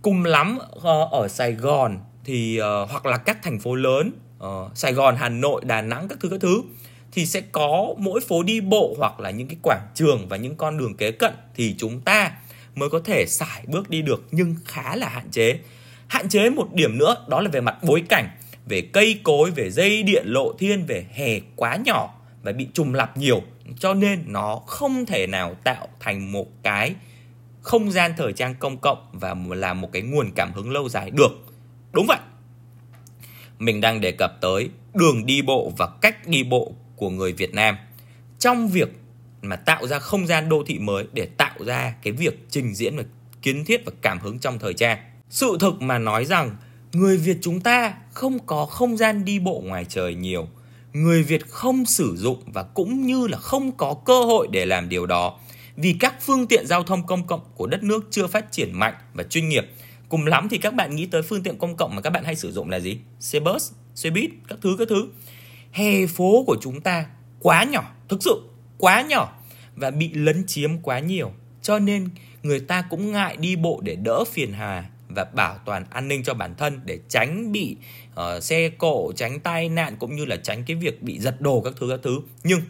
Cùng 0.03 0.25
lắm 0.25 0.59
ờ, 0.83 1.09
ở 1.13 1.29
sài 1.29 1.53
gòn 1.53 1.99
thì 2.25 2.57
ờ, 2.57 2.85
hoặc 2.85 3.07
là 3.07 3.17
các 3.17 3.39
thành 3.43 3.59
phố 3.59 3.75
lớn 3.75 4.13
ờ, 4.39 4.71
sài 4.75 4.93
gòn, 4.93 5.17
hà 5.17 5.29
nội, 5.29 5.63
đà 5.65 5.83
nẵng, 5.83 6.09
các 6.09 6.19
thứ 6.21 6.29
các 6.29 6.41
thứ 6.41 6.63
thì 7.13 7.27
sẽ 7.27 7.41
có 7.53 7.95
mỗi 7.99 8.21
phố 8.21 8.43
đi 8.43 8.61
bộ 8.61 8.95
hoặc 8.99 9.21
là 9.21 9.31
những 9.31 9.49
cái 9.49 9.57
quảng 9.63 9.87
trường 9.95 10.29
và 10.29 10.37
những 10.37 10.57
con 10.57 10.79
đường 10.79 10.97
kế 10.97 11.13
cận 11.13 11.35
thì 11.55 11.75
chúng 11.79 12.01
ta 12.01 12.33
mới 12.75 12.91
có 12.91 13.01
thể 13.05 13.25
sải 13.29 13.65
bước 13.67 13.91
đi 13.91 14.03
được 14.03 14.25
nhưng 14.31 14.55
khá 14.65 14.97
là 14.97 15.09
hạn 15.09 15.31
chế. 15.31 15.59
Hạn 16.07 16.29
chế 16.29 16.51
một 16.51 16.73
điểm 16.73 16.99
nữa 16.99 17.25
đó 17.29 17.41
là 17.41 17.51
về 17.51 17.61
mặt 17.61 17.77
bối 17.83 18.03
cảnh, 18.09 18.29
về 18.67 18.81
cây 18.81 19.21
cối, 19.23 19.51
về 19.51 19.71
dây 19.71 20.03
điện 20.03 20.25
lộ 20.27 20.53
thiên, 20.59 20.87
về 20.87 21.07
hè 21.13 21.41
quá 21.57 21.77
nhỏ 21.85 22.15
và 22.43 22.53
bị 22.53 22.67
trùng 22.75 22.95
lặp 22.95 23.17
nhiều 23.17 23.43
cho 23.79 23.95
nên 23.95 24.25
nó 24.27 24.61
không 24.67 25.07
thể 25.07 25.27
nào 25.27 25.55
tạo 25.65 25.89
thành 26.01 26.33
một 26.33 26.47
cái 26.63 26.95
không 27.61 27.91
gian 27.91 28.13
thời 28.17 28.33
trang 28.33 28.55
công 28.55 28.79
cộng 28.79 29.11
và 29.13 29.35
là 29.49 29.75
một 29.75 29.93
cái 29.93 30.03
nguồn 30.03 30.31
cảm 30.35 30.53
hứng 30.53 30.71
lâu 30.71 30.89
dài 30.89 31.11
được. 31.11 31.31
Đúng 31.93 32.07
vậy. 32.09 32.19
Mình 33.59 33.81
đang 33.81 34.01
đề 34.01 34.13
cập 34.13 34.41
tới 34.41 34.71
đường 34.95 35.27
đi 35.27 35.43
bộ 35.43 35.73
và 35.77 35.89
cách 36.01 36.27
đi 36.27 36.43
bộ 36.43 36.73
của 37.01 37.11
người 37.11 37.33
Việt 37.33 37.55
Nam 37.55 37.77
trong 38.39 38.69
việc 38.69 38.89
mà 39.43 39.57
tạo 39.57 39.87
ra 39.87 39.99
không 39.99 40.27
gian 40.27 40.49
đô 40.49 40.63
thị 40.67 40.79
mới 40.79 41.05
để 41.13 41.27
tạo 41.37 41.65
ra 41.65 41.95
cái 42.03 42.13
việc 42.13 42.47
trình 42.51 42.75
diễn 42.75 42.97
và 42.97 43.03
kiến 43.43 43.65
thiết 43.65 43.83
và 43.87 43.93
cảm 44.03 44.19
hứng 44.19 44.39
trong 44.39 44.59
thời 44.59 44.75
trang. 44.75 44.99
Sự 45.31 45.57
thực 45.61 45.83
mà 45.83 45.99
nói 45.99 46.25
rằng 46.25 46.57
người 46.93 47.17
Việt 47.17 47.37
chúng 47.41 47.61
ta 47.61 47.95
không 48.13 48.39
có 48.47 48.67
không 48.67 48.97
gian 48.97 49.25
đi 49.25 49.39
bộ 49.39 49.63
ngoài 49.65 49.85
trời 49.89 50.15
nhiều. 50.15 50.49
người 50.93 51.23
Việt 51.23 51.49
không 51.49 51.87
sử 51.87 52.17
dụng 52.17 52.43
và 52.47 52.63
cũng 52.63 53.07
như 53.07 53.27
là 53.27 53.39
không 53.39 53.73
có 53.73 53.95
cơ 54.05 54.25
hội 54.25 54.49
để 54.51 54.67
làm 54.67 54.89
điều 54.89 55.07
đó 55.07 55.39
vì 55.77 55.97
các 56.01 56.15
phương 56.21 56.47
tiện 56.47 56.67
giao 56.67 56.83
thông 56.83 57.07
công 57.07 57.27
cộng 57.27 57.41
của 57.55 57.67
đất 57.67 57.83
nước 57.83 58.05
chưa 58.11 58.27
phát 58.27 58.53
triển 58.53 58.73
mạnh 58.73 58.95
và 59.15 59.23
chuyên 59.23 59.49
nghiệp. 59.49 59.65
Cùng 60.09 60.27
lắm 60.27 60.49
thì 60.51 60.59
các 60.59 60.75
bạn 60.75 60.97
nghĩ 60.97 61.07
tới 61.07 61.23
phương 61.23 61.43
tiện 61.43 61.59
công 61.59 61.77
cộng 61.77 61.95
mà 61.95 62.03
các 62.03 62.11
bạn 62.11 62.25
hay 62.25 62.37
sử 62.37 62.53
dụng 62.53 62.71
là 62.71 62.81
gì? 62.81 62.99
Xe 63.21 63.41
bus, 63.41 63.73
xe 63.95 64.11
buýt, 64.11 64.31
các 64.49 64.59
thứ 64.63 64.77
các 64.79 64.89
thứ. 64.89 65.09
Hè 65.73 66.07
phố 66.07 66.45
của 66.47 66.57
chúng 66.61 66.81
ta 66.81 67.07
quá 67.41 67.65
nhỏ, 67.65 67.93
thực 68.09 68.23
sự 68.23 68.43
quá 68.79 69.03
nhỏ 69.03 69.33
và 69.77 69.91
bị 69.91 70.11
lấn 70.15 70.47
chiếm 70.47 70.79
quá 70.79 70.99
nhiều. 70.99 71.33
Cho 71.63 71.79
nên 71.79 72.09
người 72.43 72.61
ta 72.61 72.83
cũng 72.83 73.13
ngại 73.13 73.37
đi 73.37 73.57
bộ 73.57 73.81
để 73.85 73.97
đỡ 73.97 74.25
phiền 74.33 74.53
hà 74.53 74.85
và 75.09 75.25
bảo 75.25 75.59
toàn 75.65 75.85
an 75.91 76.09
ninh 76.09 76.23
cho 76.23 76.35
bản 76.35 76.55
thân 76.55 76.81
để 76.85 76.99
tránh 77.09 77.53
bị 77.53 77.77
uh, 78.13 78.43
xe 78.43 78.69
cộ, 78.69 79.13
tránh 79.17 79.41
tai 79.41 79.69
nạn 79.69 79.97
cũng 79.99 80.17
như 80.17 80.25
là 80.25 80.37
tránh 80.37 80.65
cái 80.67 80.77
việc 80.77 81.03
bị 81.03 81.19
giật 81.19 81.41
đồ 81.41 81.61
các 81.61 81.75
thứ 81.77 81.89
các 81.91 82.01
thứ. 82.03 82.21
Nhưng 82.45 82.61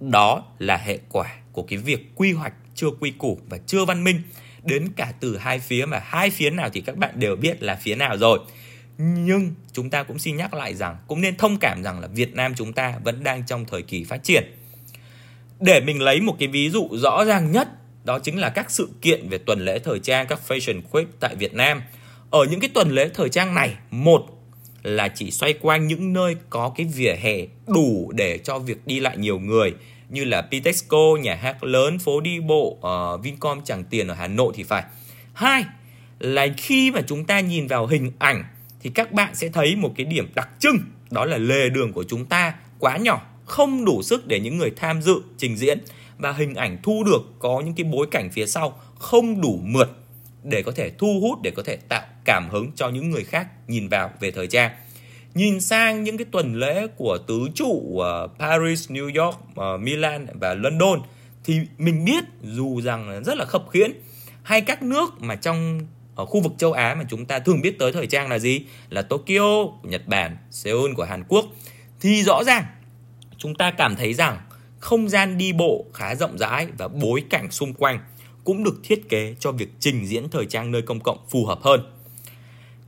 đó 0.00 0.44
là 0.58 0.76
hệ 0.76 0.98
quả 1.08 1.34
của 1.52 1.62
cái 1.62 1.78
việc 1.78 2.10
quy 2.14 2.32
hoạch 2.32 2.52
chưa 2.74 2.90
quy 3.00 3.10
củ 3.10 3.38
và 3.48 3.58
chưa 3.66 3.84
văn 3.84 4.04
minh 4.04 4.22
đến 4.64 4.88
cả 4.96 5.12
từ 5.20 5.36
hai 5.36 5.58
phía 5.58 5.86
mà 5.86 6.00
hai 6.04 6.30
phía 6.30 6.50
nào 6.50 6.70
thì 6.72 6.80
các 6.80 6.96
bạn 6.96 7.20
đều 7.20 7.36
biết 7.36 7.62
là 7.62 7.74
phía 7.74 7.94
nào 7.94 8.16
rồi. 8.18 8.38
Nhưng 8.98 9.54
chúng 9.72 9.90
ta 9.90 10.02
cũng 10.02 10.18
xin 10.18 10.36
nhắc 10.36 10.54
lại 10.54 10.74
rằng 10.74 10.96
cũng 11.06 11.20
nên 11.20 11.36
thông 11.36 11.58
cảm 11.60 11.82
rằng 11.82 12.00
là 12.00 12.08
Việt 12.08 12.34
Nam 12.34 12.54
chúng 12.54 12.72
ta 12.72 12.94
vẫn 13.04 13.24
đang 13.24 13.46
trong 13.46 13.64
thời 13.64 13.82
kỳ 13.82 14.04
phát 14.04 14.24
triển. 14.24 14.44
Để 15.60 15.80
mình 15.80 16.02
lấy 16.02 16.20
một 16.20 16.36
cái 16.38 16.48
ví 16.48 16.70
dụ 16.70 16.88
rõ 16.92 17.24
ràng 17.24 17.52
nhất 17.52 17.68
đó 18.04 18.18
chính 18.18 18.38
là 18.38 18.48
các 18.48 18.70
sự 18.70 18.88
kiện 19.02 19.28
về 19.28 19.38
tuần 19.38 19.64
lễ 19.64 19.78
thời 19.78 19.98
trang 19.98 20.26
các 20.26 20.40
Fashion 20.48 20.80
Week 20.92 21.06
tại 21.20 21.34
Việt 21.34 21.54
Nam. 21.54 21.82
Ở 22.30 22.44
những 22.50 22.60
cái 22.60 22.70
tuần 22.74 22.90
lễ 22.90 23.10
thời 23.14 23.28
trang 23.28 23.54
này, 23.54 23.74
một 23.90 24.20
là 24.82 25.08
chỉ 25.08 25.30
xoay 25.30 25.52
quanh 25.52 25.86
những 25.86 26.12
nơi 26.12 26.36
có 26.50 26.72
cái 26.76 26.86
vỉa 26.94 27.14
hè 27.14 27.36
đủ 27.66 28.12
để 28.14 28.38
cho 28.38 28.58
việc 28.58 28.86
đi 28.86 29.00
lại 29.00 29.16
nhiều 29.16 29.38
người 29.38 29.74
như 30.08 30.24
là 30.24 30.42
Pitexco, 30.42 31.16
nhà 31.20 31.34
hát 31.34 31.64
lớn, 31.64 31.98
phố 31.98 32.20
đi 32.20 32.40
bộ, 32.40 32.78
uh, 32.78 33.24
Vincom 33.24 33.64
Tràng 33.64 33.84
Tiền 33.84 34.08
ở 34.08 34.14
Hà 34.14 34.26
Nội 34.26 34.52
thì 34.56 34.62
phải. 34.62 34.84
Hai 35.32 35.64
là 36.18 36.46
khi 36.56 36.90
mà 36.90 37.00
chúng 37.06 37.24
ta 37.24 37.40
nhìn 37.40 37.66
vào 37.66 37.86
hình 37.86 38.12
ảnh 38.18 38.44
thì 38.86 38.92
các 38.94 39.12
bạn 39.12 39.34
sẽ 39.34 39.48
thấy 39.48 39.76
một 39.76 39.92
cái 39.96 40.06
điểm 40.06 40.28
đặc 40.34 40.48
trưng 40.58 40.78
đó 41.10 41.24
là 41.24 41.38
lề 41.38 41.68
đường 41.68 41.92
của 41.92 42.04
chúng 42.04 42.24
ta 42.24 42.54
quá 42.78 42.96
nhỏ, 42.96 43.26
không 43.44 43.84
đủ 43.84 44.02
sức 44.02 44.26
để 44.26 44.40
những 44.40 44.58
người 44.58 44.70
tham 44.76 45.02
dự 45.02 45.14
trình 45.36 45.56
diễn. 45.56 45.78
Và 46.18 46.32
hình 46.32 46.54
ảnh 46.54 46.78
thu 46.82 47.04
được 47.04 47.22
có 47.38 47.62
những 47.64 47.74
cái 47.74 47.84
bối 47.84 48.06
cảnh 48.10 48.30
phía 48.32 48.46
sau 48.46 48.78
không 48.98 49.40
đủ 49.40 49.60
mượt 49.62 49.88
để 50.42 50.62
có 50.62 50.72
thể 50.72 50.90
thu 50.98 51.20
hút 51.20 51.38
để 51.42 51.50
có 51.50 51.62
thể 51.62 51.76
tạo 51.76 52.02
cảm 52.24 52.48
hứng 52.50 52.70
cho 52.76 52.88
những 52.88 53.10
người 53.10 53.24
khác 53.24 53.46
nhìn 53.68 53.88
vào 53.88 54.10
về 54.20 54.30
thời 54.30 54.46
trang. 54.46 54.72
Nhìn 55.34 55.60
sang 55.60 56.04
những 56.04 56.16
cái 56.16 56.26
tuần 56.30 56.54
lễ 56.54 56.86
của 56.96 57.18
tứ 57.26 57.48
trụ 57.54 57.72
uh, 57.92 58.04
Paris, 58.38 58.90
New 58.90 59.24
York, 59.24 59.36
uh, 59.36 59.80
Milan 59.80 60.26
và 60.40 60.54
London 60.54 61.00
thì 61.44 61.60
mình 61.78 62.04
biết 62.04 62.24
dù 62.42 62.80
rằng 62.80 63.22
rất 63.24 63.36
là 63.36 63.44
khập 63.44 63.64
khiễng 63.70 63.92
hay 64.42 64.60
các 64.60 64.82
nước 64.82 65.20
mà 65.20 65.36
trong 65.36 65.80
ở 66.16 66.26
khu 66.26 66.40
vực 66.40 66.52
châu 66.58 66.72
Á 66.72 66.94
mà 66.98 67.04
chúng 67.08 67.24
ta 67.24 67.38
thường 67.38 67.60
biết 67.60 67.78
tới 67.78 67.92
thời 67.92 68.06
trang 68.06 68.28
là 68.28 68.38
gì? 68.38 68.60
Là 68.90 69.02
Tokyo 69.02 69.66
của 69.82 69.88
Nhật 69.88 70.06
Bản, 70.06 70.36
Seoul 70.50 70.92
của 70.94 71.04
Hàn 71.04 71.24
Quốc. 71.28 71.46
Thì 72.00 72.22
rõ 72.22 72.44
ràng 72.44 72.64
chúng 73.38 73.54
ta 73.54 73.70
cảm 73.70 73.96
thấy 73.96 74.14
rằng 74.14 74.38
không 74.78 75.08
gian 75.08 75.38
đi 75.38 75.52
bộ 75.52 75.84
khá 75.94 76.14
rộng 76.14 76.38
rãi 76.38 76.66
và 76.78 76.88
bối 76.88 77.22
cảnh 77.30 77.50
xung 77.50 77.74
quanh 77.74 77.98
cũng 78.44 78.64
được 78.64 78.80
thiết 78.84 79.08
kế 79.08 79.34
cho 79.40 79.52
việc 79.52 79.68
trình 79.80 80.06
diễn 80.06 80.28
thời 80.28 80.46
trang 80.46 80.70
nơi 80.70 80.82
công 80.82 81.00
cộng 81.00 81.18
phù 81.30 81.46
hợp 81.46 81.58
hơn. 81.62 81.92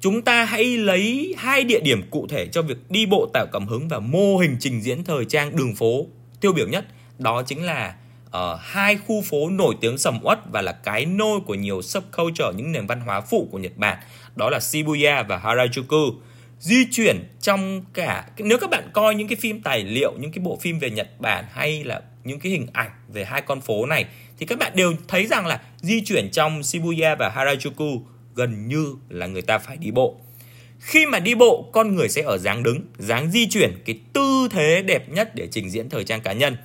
Chúng 0.00 0.22
ta 0.22 0.44
hãy 0.44 0.64
lấy 0.64 1.34
hai 1.38 1.64
địa 1.64 1.80
điểm 1.80 2.10
cụ 2.10 2.26
thể 2.28 2.46
cho 2.46 2.62
việc 2.62 2.76
đi 2.90 3.06
bộ 3.06 3.30
tạo 3.32 3.46
cảm 3.52 3.66
hứng 3.66 3.88
và 3.88 3.98
mô 3.98 4.36
hình 4.36 4.56
trình 4.60 4.80
diễn 4.80 5.04
thời 5.04 5.24
trang 5.24 5.56
đường 5.56 5.74
phố. 5.74 6.06
Tiêu 6.40 6.52
biểu 6.52 6.68
nhất 6.68 6.84
đó 7.18 7.42
chính 7.42 7.64
là 7.64 7.94
uh, 8.28 8.60
hai 8.60 8.96
khu 9.06 9.22
phố 9.22 9.50
nổi 9.50 9.74
tiếng 9.80 9.98
sầm 9.98 10.18
uất 10.22 10.38
và 10.52 10.62
là 10.62 10.72
cái 10.72 11.06
nôi 11.06 11.40
của 11.40 11.54
nhiều 11.54 11.82
subculture 11.82 12.52
những 12.56 12.72
nền 12.72 12.86
văn 12.86 13.00
hóa 13.00 13.20
phụ 13.20 13.48
của 13.52 13.58
Nhật 13.58 13.76
Bản 13.76 13.98
đó 14.36 14.50
là 14.50 14.60
Shibuya 14.60 15.22
và 15.22 15.40
Harajuku 15.44 16.14
di 16.60 16.86
chuyển 16.90 17.24
trong 17.40 17.84
cả 17.94 18.28
nếu 18.38 18.58
các 18.58 18.70
bạn 18.70 18.90
coi 18.92 19.14
những 19.14 19.28
cái 19.28 19.36
phim 19.36 19.62
tài 19.62 19.84
liệu 19.84 20.12
những 20.18 20.32
cái 20.32 20.44
bộ 20.44 20.58
phim 20.60 20.78
về 20.78 20.90
Nhật 20.90 21.20
Bản 21.20 21.44
hay 21.50 21.84
là 21.84 22.00
những 22.24 22.40
cái 22.40 22.52
hình 22.52 22.66
ảnh 22.72 22.90
về 23.08 23.24
hai 23.24 23.42
con 23.42 23.60
phố 23.60 23.86
này 23.86 24.06
thì 24.38 24.46
các 24.46 24.58
bạn 24.58 24.72
đều 24.74 24.92
thấy 25.08 25.26
rằng 25.26 25.46
là 25.46 25.60
di 25.80 26.00
chuyển 26.00 26.30
trong 26.30 26.62
Shibuya 26.62 27.14
và 27.14 27.32
Harajuku 27.36 28.00
gần 28.34 28.68
như 28.68 28.94
là 29.08 29.26
người 29.26 29.42
ta 29.42 29.58
phải 29.58 29.76
đi 29.76 29.90
bộ. 29.90 30.20
Khi 30.78 31.06
mà 31.06 31.18
đi 31.18 31.34
bộ, 31.34 31.70
con 31.72 31.94
người 31.94 32.08
sẽ 32.08 32.22
ở 32.22 32.38
dáng 32.38 32.62
đứng, 32.62 32.80
dáng 32.98 33.30
di 33.30 33.48
chuyển 33.48 33.82
cái 33.86 34.00
tư 34.12 34.48
thế 34.50 34.82
đẹp 34.82 35.08
nhất 35.08 35.34
để 35.34 35.48
trình 35.50 35.70
diễn 35.70 35.88
thời 35.88 36.04
trang 36.04 36.20
cá 36.20 36.32
nhân. 36.32 36.56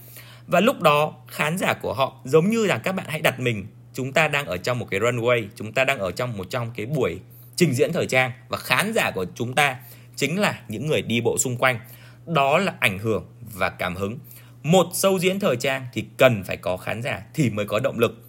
Và 0.54 0.60
lúc 0.60 0.82
đó 0.82 1.14
khán 1.28 1.58
giả 1.58 1.74
của 1.74 1.94
họ 1.94 2.14
giống 2.24 2.50
như 2.50 2.66
là 2.66 2.78
các 2.78 2.92
bạn 2.92 3.06
hãy 3.10 3.22
đặt 3.22 3.40
mình 3.40 3.66
chúng 3.94 4.14
ta 4.14 4.28
đang 4.28 4.46
ở 4.46 4.58
trong 4.58 4.80
một 4.80 4.88
cái 4.92 5.00
runway, 5.00 5.48
chúng 5.56 5.74
ta 5.74 5.84
đang 5.84 6.00
ở 6.00 6.12
trong 6.12 6.38
một 6.38 6.50
trong 6.50 6.72
cái 6.76 6.86
buổi 6.86 7.20
trình 7.56 7.74
diễn 7.74 7.94
thời 7.94 8.06
trang 8.06 8.32
và 8.50 8.58
khán 8.58 8.94
giả 8.94 9.12
của 9.12 9.26
chúng 9.36 9.54
ta 9.54 9.78
chính 10.16 10.40
là 10.40 10.62
những 10.68 10.88
người 10.88 11.02
đi 11.02 11.22
bộ 11.22 11.38
xung 11.38 11.58
quanh. 11.58 11.80
Đó 12.26 12.58
là 12.58 12.74
ảnh 12.80 13.00
hưởng 13.00 13.26
và 13.54 13.70
cảm 13.70 13.96
hứng. 13.96 14.18
Một 14.64 14.88
show 14.92 15.20
diễn 15.20 15.40
thời 15.40 15.56
trang 15.56 15.86
thì 15.94 16.06
cần 16.18 16.44
phải 16.44 16.58
có 16.58 16.78
khán 16.78 17.02
giả 17.02 17.22
thì 17.34 17.50
mới 17.50 17.66
có 17.66 17.80
động 17.80 18.00
lực. 18.00 18.28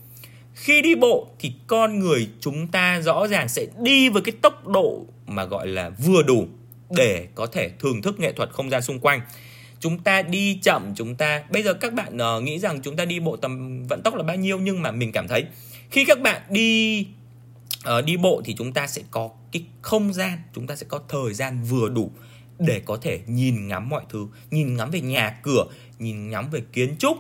Khi 0.55 0.83
đi 0.83 0.95
bộ 0.95 1.29
thì 1.39 1.53
con 1.67 1.99
người 1.99 2.29
chúng 2.41 2.67
ta 2.67 3.01
rõ 3.01 3.27
ràng 3.27 3.49
sẽ 3.49 3.67
đi 3.79 4.09
với 4.09 4.23
cái 4.23 4.35
tốc 4.43 4.67
độ 4.67 5.07
mà 5.27 5.45
gọi 5.45 5.67
là 5.67 5.91
vừa 5.91 6.23
đủ 6.23 6.47
để 6.97 7.29
có 7.35 7.47
thể 7.47 7.71
thưởng 7.79 8.03
thức 8.03 8.21
nghệ 8.21 8.33
thuật 8.33 8.51
không 8.51 8.71
gian 8.71 8.83
xung 8.83 8.99
quanh 8.99 9.21
chúng 9.85 9.99
ta 9.99 10.23
đi 10.23 10.59
chậm 10.63 10.93
chúng 10.97 11.15
ta 11.15 11.43
bây 11.51 11.63
giờ 11.63 11.75
các 11.75 11.95
bạn 11.95 12.17
uh, 12.17 12.43
nghĩ 12.43 12.59
rằng 12.59 12.81
chúng 12.83 12.97
ta 12.97 13.05
đi 13.05 13.21
bộ 13.21 13.37
tầm 13.37 13.83
vận 13.89 14.03
tốc 14.03 14.15
là 14.15 14.23
bao 14.23 14.37
nhiêu 14.37 14.59
nhưng 14.59 14.83
mà 14.83 14.91
mình 14.91 15.13
cảm 15.13 15.29
thấy 15.29 15.45
khi 15.91 16.05
các 16.05 16.21
bạn 16.21 16.43
đi 16.49 17.07
uh, 17.99 18.05
đi 18.05 18.17
bộ 18.17 18.43
thì 18.45 18.55
chúng 18.59 18.73
ta 18.73 18.87
sẽ 18.87 19.03
có 19.11 19.31
cái 19.53 19.65
không 19.83 20.13
gian 20.13 20.39
chúng 20.55 20.67
ta 20.67 20.77
sẽ 20.77 20.87
có 20.89 21.01
thời 21.09 21.35
gian 21.35 21.63
vừa 21.63 21.89
đủ 21.89 22.11
để 22.59 22.81
có 22.85 22.97
thể 22.97 23.21
nhìn 23.27 23.69
ngắm 23.69 23.89
mọi 23.89 24.03
thứ 24.09 24.27
nhìn 24.51 24.77
ngắm 24.77 24.91
về 24.91 25.01
nhà 25.01 25.39
cửa 25.43 25.65
nhìn 25.99 26.31
ngắm 26.31 26.51
về 26.51 26.61
kiến 26.73 26.97
trúc 26.99 27.17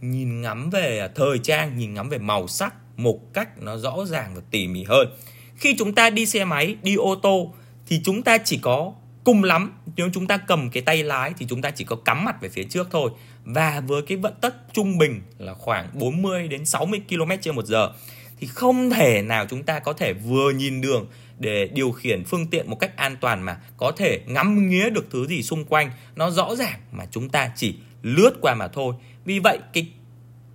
nhìn 0.00 0.42
ngắm 0.42 0.70
về 0.70 1.08
thời 1.14 1.38
trang 1.38 1.78
nhìn 1.78 1.94
ngắm 1.94 2.08
về 2.08 2.18
màu 2.18 2.48
sắc 2.48 2.74
một 2.96 3.34
cách 3.34 3.62
nó 3.62 3.76
rõ 3.76 4.04
ràng 4.06 4.32
và 4.34 4.42
tỉ 4.50 4.68
mỉ 4.68 4.84
hơn. 4.84 5.08
Khi 5.56 5.74
chúng 5.78 5.94
ta 5.94 6.10
đi 6.10 6.26
xe 6.26 6.44
máy 6.44 6.76
đi 6.82 6.94
ô 6.94 7.14
tô 7.14 7.54
thì 7.86 8.00
chúng 8.04 8.22
ta 8.22 8.38
chỉ 8.38 8.58
có 8.62 8.92
cùng 9.28 9.44
lắm, 9.44 9.72
nếu 9.96 10.10
chúng 10.12 10.26
ta 10.26 10.36
cầm 10.36 10.70
cái 10.70 10.82
tay 10.82 11.02
lái 11.04 11.32
thì 11.38 11.46
chúng 11.48 11.62
ta 11.62 11.70
chỉ 11.70 11.84
có 11.84 11.96
cắm 11.96 12.24
mặt 12.24 12.40
về 12.40 12.48
phía 12.48 12.64
trước 12.64 12.88
thôi. 12.90 13.10
Và 13.44 13.82
với 13.86 14.02
cái 14.02 14.18
vận 14.18 14.34
tốc 14.40 14.52
trung 14.72 14.98
bình 14.98 15.22
là 15.38 15.54
khoảng 15.54 15.88
40 15.92 16.48
đến 16.48 16.66
60 16.66 17.00
km 17.08 17.30
trên 17.40 17.54
một 17.54 17.66
giờ, 17.66 17.92
thì 18.40 18.46
không 18.46 18.90
thể 18.90 19.22
nào 19.22 19.46
chúng 19.50 19.62
ta 19.62 19.78
có 19.78 19.92
thể 19.92 20.12
vừa 20.12 20.50
nhìn 20.50 20.80
đường 20.80 21.06
để 21.38 21.68
điều 21.74 21.92
khiển 21.92 22.24
phương 22.24 22.46
tiện 22.46 22.70
một 22.70 22.76
cách 22.76 22.96
an 22.96 23.16
toàn 23.20 23.42
mà 23.42 23.56
có 23.76 23.92
thể 23.96 24.20
ngắm 24.26 24.68
nghía 24.68 24.90
được 24.90 25.06
thứ 25.10 25.26
gì 25.26 25.42
xung 25.42 25.64
quanh. 25.64 25.90
Nó 26.16 26.30
rõ 26.30 26.54
ràng 26.54 26.80
mà 26.92 27.04
chúng 27.10 27.28
ta 27.28 27.50
chỉ 27.56 27.74
lướt 28.02 28.30
qua 28.40 28.54
mà 28.54 28.68
thôi. 28.68 28.94
Vì 29.24 29.38
vậy, 29.38 29.58
cái, 29.72 29.88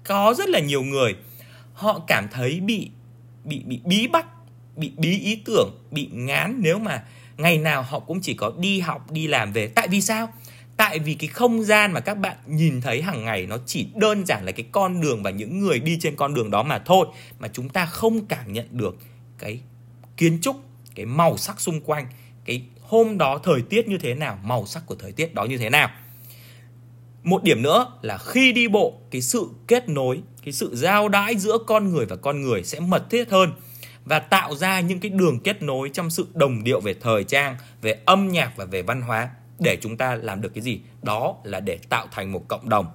có 0.03 0.33
rất 0.37 0.49
là 0.49 0.59
nhiều 0.59 0.83
người, 0.83 1.15
họ 1.73 2.01
cảm 2.07 2.27
thấy 2.31 2.59
bị 2.59 2.89
bị 3.43 3.61
bị 3.65 3.79
bí 3.85 4.07
bách, 4.07 4.27
bị 4.75 4.91
bí 4.97 5.19
ý 5.19 5.41
tưởng, 5.45 5.69
bị 5.91 6.09
ngán 6.13 6.59
nếu 6.61 6.79
mà 6.79 7.03
ngày 7.37 7.57
nào 7.57 7.81
họ 7.83 7.99
cũng 7.99 8.21
chỉ 8.21 8.33
có 8.33 8.53
đi 8.59 8.79
học, 8.79 9.11
đi 9.11 9.27
làm 9.27 9.53
về. 9.53 9.67
Tại 9.67 9.87
vì 9.87 10.01
sao? 10.01 10.29
Tại 10.77 10.99
vì 10.99 11.13
cái 11.13 11.27
không 11.27 11.63
gian 11.63 11.91
mà 11.91 11.99
các 11.99 12.17
bạn 12.17 12.37
nhìn 12.47 12.81
thấy 12.81 13.01
hàng 13.01 13.25
ngày 13.25 13.45
nó 13.45 13.57
chỉ 13.65 13.87
đơn 13.95 14.25
giản 14.25 14.45
là 14.45 14.51
cái 14.51 14.65
con 14.71 15.01
đường 15.01 15.23
và 15.23 15.29
những 15.29 15.59
người 15.59 15.79
đi 15.79 15.97
trên 16.01 16.15
con 16.15 16.33
đường 16.33 16.51
đó 16.51 16.63
mà 16.63 16.79
thôi, 16.79 17.07
mà 17.39 17.47
chúng 17.53 17.69
ta 17.69 17.85
không 17.85 18.25
cảm 18.25 18.53
nhận 18.53 18.67
được 18.71 18.97
cái 19.37 19.59
kiến 20.17 20.39
trúc, 20.41 20.55
cái 20.95 21.05
màu 21.05 21.37
sắc 21.37 21.61
xung 21.61 21.81
quanh, 21.81 22.07
cái 22.45 22.63
hôm 22.81 23.17
đó 23.17 23.37
thời 23.43 23.61
tiết 23.61 23.87
như 23.87 23.97
thế 23.97 24.13
nào, 24.13 24.39
màu 24.43 24.65
sắc 24.65 24.83
của 24.85 24.95
thời 24.95 25.11
tiết 25.11 25.33
đó 25.33 25.45
như 25.45 25.57
thế 25.57 25.69
nào. 25.69 25.89
Một 27.23 27.43
điểm 27.43 27.61
nữa 27.61 27.91
là 28.01 28.17
khi 28.17 28.51
đi 28.51 28.67
bộ, 28.67 28.99
cái 29.11 29.21
sự 29.21 29.47
kết 29.67 29.89
nối, 29.89 30.21
cái 30.43 30.53
sự 30.53 30.75
giao 30.75 31.09
đãi 31.09 31.37
giữa 31.37 31.57
con 31.67 31.91
người 31.91 32.05
và 32.05 32.15
con 32.15 32.41
người 32.41 32.63
sẽ 32.63 32.79
mật 32.79 33.09
thiết 33.09 33.29
hơn 33.29 33.51
và 34.05 34.19
tạo 34.19 34.55
ra 34.55 34.79
những 34.79 34.99
cái 34.99 35.09
đường 35.09 35.39
kết 35.39 35.61
nối 35.61 35.89
trong 35.93 36.09
sự 36.09 36.27
đồng 36.33 36.63
điệu 36.63 36.79
về 36.79 36.93
thời 37.01 37.23
trang, 37.23 37.55
về 37.81 37.99
âm 38.05 38.31
nhạc 38.31 38.51
và 38.57 38.65
về 38.65 38.81
văn 38.81 39.01
hóa 39.01 39.29
để 39.59 39.77
chúng 39.81 39.97
ta 39.97 40.15
làm 40.15 40.41
được 40.41 40.53
cái 40.55 40.61
gì? 40.61 40.79
Đó 41.01 41.35
là 41.43 41.59
để 41.59 41.79
tạo 41.89 42.07
thành 42.11 42.31
một 42.31 42.47
cộng 42.47 42.69
đồng. 42.69 42.85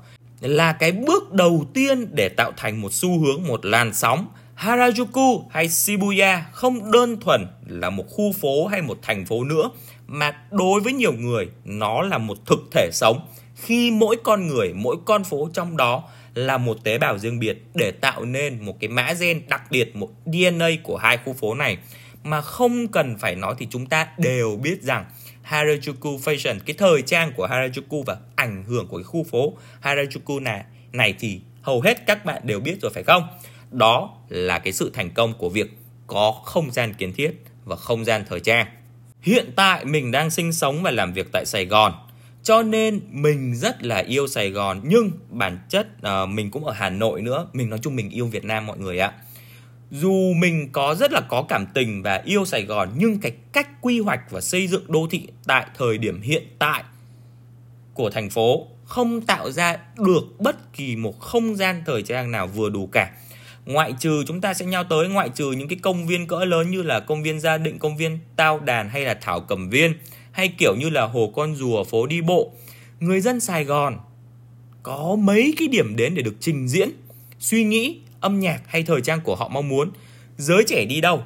Là 0.41 0.73
cái 0.73 0.93
bước 0.93 1.33
đầu 1.33 1.67
tiên 1.75 2.07
để 2.13 2.29
tạo 2.29 2.53
thành 2.57 2.81
một 2.81 2.93
xu 2.93 3.21
hướng, 3.21 3.43
một 3.47 3.65
làn 3.65 3.95
sóng. 3.95 4.29
Harajuku 4.57 5.43
hay 5.51 5.69
Shibuya 5.69 6.45
không 6.53 6.91
đơn 6.91 7.21
thuần 7.21 7.47
là 7.67 7.91
một 7.91 8.05
khu 8.09 8.33
phố 8.33 8.67
hay 8.67 8.83
một 8.83 8.99
thành 9.03 9.27
phố 9.27 9.45
nữa 9.45 9.71
mà 10.07 10.33
đối 10.51 10.81
với 10.81 10.93
nhiều 10.93 11.13
người 11.13 11.49
nó 11.65 12.03
là 12.03 12.19
một 12.19 12.47
thực 12.47 12.59
thể 12.73 12.91
sống 12.93 13.27
khi 13.55 13.91
mỗi 13.91 14.17
con 14.25 14.47
người, 14.47 14.73
mỗi 14.75 14.97
con 15.05 15.25
phố 15.25 15.49
trong 15.53 15.77
đó 15.77 16.03
là 16.35 16.59
một 16.59 16.85
tế 16.85 16.99
bào 16.99 17.19
riêng 17.19 17.39
biệt 17.39 17.59
để 17.75 17.91
tạo 17.91 18.25
nên 18.25 18.65
một 18.65 18.81
cái 18.81 18.89
mã 18.89 19.13
gen 19.21 19.43
đặc 19.49 19.71
biệt, 19.71 19.97
một 19.97 20.11
DNA 20.27 20.69
của 20.83 20.97
hai 20.97 21.17
khu 21.17 21.33
phố 21.33 21.55
này. 21.55 21.79
mà 22.25 22.41
không 22.41 22.89
cần 22.89 23.17
phải 23.19 23.35
nói 23.35 23.55
thì 23.59 23.67
chúng 23.71 23.87
ta 23.87 24.09
đều 24.19 24.57
biết 24.63 24.83
rằng 24.83 25.05
Harajuku 25.49 26.19
Fashion, 26.19 26.59
cái 26.67 26.77
thời 26.79 27.03
trang 27.03 27.33
của 27.37 27.47
Harajuku 27.47 28.03
và 28.03 28.17
ảnh 28.37 28.65
hưởng 28.67 28.89
của 28.89 28.97
cái 28.97 29.05
khu 29.05 29.25
phố 29.25 29.53
Harajuku 29.83 30.43
này 30.43 30.65
này 30.93 31.15
thì 31.19 31.41
hầu 31.63 31.81
hết 31.81 32.07
các 32.07 32.25
bạn 32.25 32.43
đều 32.45 32.61
biết 32.61 32.77
rồi 32.83 32.93
phải 32.95 33.03
không? 33.03 33.29
Đó 33.71 34.17
là 34.29 34.59
cái 34.59 34.73
sự 34.73 34.91
thành 34.95 35.11
công 35.11 35.35
của 35.39 35.49
việc 35.49 35.71
có 36.07 36.33
không 36.45 36.71
gian 36.71 36.95
kiến 36.95 37.13
thiết 37.13 37.31
và 37.65 37.77
không 37.77 38.05
gian 38.05 38.25
thời 38.29 38.41
trang. 38.41 38.67
Hiện 39.23 39.53
tại 39.57 39.85
mình 39.85 40.11
đang 40.11 40.31
sinh 40.31 40.53
sống 40.53 40.83
và 40.83 40.91
làm 40.91 41.13
việc 41.13 41.27
tại 41.33 41.47
Sài 41.47 41.67
Gòn 41.67 41.93
cho 42.49 42.63
nên 42.63 43.01
mình 43.11 43.55
rất 43.55 43.83
là 43.83 43.97
yêu 43.99 44.27
Sài 44.27 44.51
Gòn 44.51 44.81
nhưng 44.85 45.11
bản 45.31 45.59
chất 45.69 45.87
uh, 45.99 46.29
mình 46.29 46.51
cũng 46.51 46.65
ở 46.65 46.73
Hà 46.73 46.91
Nội 46.91 47.23
nữa. 47.23 47.47
Mình 47.53 47.71
nói 47.71 47.79
chung 47.83 47.97
mình 47.97 48.11
yêu 48.11 48.27
Việt 48.27 48.45
Nam 48.45 48.67
mọi 48.67 48.79
người 48.79 48.99
ạ. 48.99 49.13
Dù 49.91 50.33
mình 50.37 50.69
có 50.73 50.95
rất 50.95 51.13
là 51.13 51.21
có 51.21 51.43
cảm 51.43 51.67
tình 51.75 52.03
và 52.03 52.23
yêu 52.25 52.45
Sài 52.45 52.63
Gòn 52.63 52.89
nhưng 52.97 53.21
cái 53.21 53.33
cách 53.53 53.69
quy 53.81 54.01
hoạch 54.01 54.21
và 54.31 54.41
xây 54.41 54.67
dựng 54.67 54.93
đô 54.93 55.07
thị 55.11 55.27
tại 55.47 55.67
thời 55.79 55.99
điểm 55.99 56.21
hiện 56.21 56.43
tại 56.59 56.83
của 57.95 58.11
thành 58.11 58.31
phố 58.31 58.67
không 58.85 59.21
tạo 59.21 59.51
ra 59.51 59.77
được 59.97 60.25
bất 60.39 60.73
kỳ 60.73 60.97
một 60.97 61.21
không 61.21 61.57
gian 61.57 61.83
thời 61.87 62.03
trang 62.03 62.31
nào 62.31 62.47
vừa 62.47 62.69
đủ 62.69 62.87
cả. 62.87 63.11
Ngoại 63.67 63.95
trừ 64.01 64.25
chúng 64.27 64.41
ta 64.41 64.55
sẽ 64.55 64.67
nhau 64.67 64.85
tới 64.85 65.09
ngoại 65.09 65.29
trừ 65.29 65.53
những 65.53 65.69
cái 65.69 65.79
công 65.83 66.07
viên 66.07 66.27
cỡ 66.27 66.45
lớn 66.45 66.71
như 66.71 66.83
là 66.83 67.01
công 67.01 67.23
viên 67.23 67.41
gia 67.41 67.59
định 67.59 67.79
công 67.79 67.97
viên 67.97 68.19
tao 68.37 68.61
đàn 68.61 68.89
hay 68.89 69.05
là 69.05 69.15
thảo 69.15 69.41
cầm 69.41 69.71
viên 69.71 69.95
hay 70.39 70.49
kiểu 70.49 70.75
như 70.77 70.91
là 70.91 71.07
hồ 71.07 71.33
con 71.37 71.57
rùa 71.57 71.85
phố 71.85 72.07
đi 72.07 72.21
bộ 72.21 72.53
người 73.01 73.21
dân 73.21 73.41
sài 73.41 73.65
gòn 73.65 73.99
có 74.83 75.17
mấy 75.19 75.55
cái 75.59 75.69
điểm 75.69 75.97
đến 75.97 76.15
để 76.15 76.23
được 76.23 76.35
trình 76.41 76.69
diễn 76.69 76.91
suy 77.39 77.65
nghĩ 77.65 78.01
âm 78.21 78.41
nhạc 78.41 78.61
hay 78.67 78.83
thời 78.83 79.01
trang 79.01 79.21
của 79.21 79.35
họ 79.37 79.49
mong 79.49 79.69
muốn. 79.69 79.91
Giới 80.37 80.65
trẻ 80.67 80.85
đi 80.85 81.01
đâu? 81.01 81.23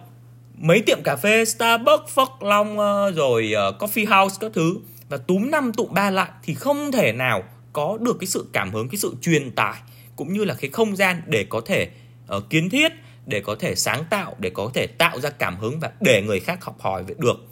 Mấy 0.58 0.80
tiệm 0.80 1.02
cà 1.04 1.16
phê 1.16 1.44
starbucks 1.44 2.14
phước 2.14 2.42
long 2.42 2.78
ờ, 2.78 3.10
rồi 3.10 3.52
ờ, 3.52 3.72
coffee 3.78 4.22
house 4.22 4.36
các 4.40 4.50
thứ. 4.54 4.76
Và 5.08 5.16
túm 5.16 5.50
năm 5.50 5.72
tụ 5.72 5.86
ba 5.86 6.10
lại 6.10 6.30
thì 6.42 6.54
không 6.54 6.92
thể 6.92 7.12
nào 7.12 7.42
có 7.72 7.98
được 8.00 8.16
cái 8.20 8.26
sự 8.26 8.46
cảm 8.52 8.72
hứng 8.72 8.88
cái 8.88 8.96
sự 8.96 9.14
truyền 9.22 9.50
tải 9.50 9.80
cũng 10.16 10.32
như 10.32 10.44
là 10.44 10.54
cái 10.54 10.70
không 10.70 10.96
gian 10.96 11.22
để 11.26 11.46
có 11.48 11.60
thể 11.66 11.88
uh, 12.36 12.50
kiến 12.50 12.70
thiết 12.70 12.92
để 13.26 13.40
có 13.40 13.54
thể 13.60 13.74
sáng 13.74 14.04
tạo 14.10 14.36
để 14.38 14.50
có 14.50 14.70
thể 14.74 14.86
tạo 14.86 15.20
ra 15.20 15.30
cảm 15.30 15.56
hứng 15.56 15.80
và 15.80 15.90
để 16.00 16.22
người 16.22 16.40
khác 16.40 16.64
học 16.64 16.76
hỏi 16.80 17.04
được 17.18 17.51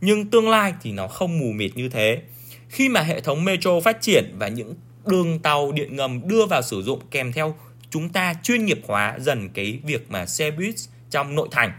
nhưng 0.00 0.30
tương 0.30 0.48
lai 0.48 0.74
thì 0.82 0.92
nó 0.92 1.06
không 1.06 1.38
mù 1.38 1.52
mịt 1.52 1.76
như 1.76 1.88
thế. 1.88 2.22
Khi 2.68 2.88
mà 2.88 3.00
hệ 3.00 3.20
thống 3.20 3.44
metro 3.44 3.80
phát 3.80 4.00
triển 4.00 4.34
và 4.38 4.48
những 4.48 4.74
đường 5.06 5.38
tàu 5.38 5.72
điện 5.72 5.96
ngầm 5.96 6.28
đưa 6.28 6.46
vào 6.46 6.62
sử 6.62 6.82
dụng 6.82 7.00
kèm 7.10 7.32
theo 7.32 7.54
chúng 7.90 8.08
ta 8.08 8.34
chuyên 8.42 8.64
nghiệp 8.64 8.80
hóa 8.86 9.16
dần 9.18 9.48
cái 9.54 9.78
việc 9.84 10.10
mà 10.10 10.26
xe 10.26 10.50
buýt 10.50 10.74
trong 11.10 11.34
nội 11.34 11.48
thành 11.50 11.72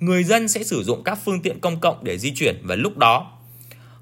người 0.00 0.24
dân 0.24 0.48
sẽ 0.48 0.64
sử 0.64 0.82
dụng 0.82 1.04
các 1.04 1.18
phương 1.24 1.42
tiện 1.42 1.60
công 1.60 1.80
cộng 1.80 2.04
để 2.04 2.18
di 2.18 2.34
chuyển 2.34 2.60
và 2.62 2.74
lúc 2.74 2.96
đó 2.96 3.32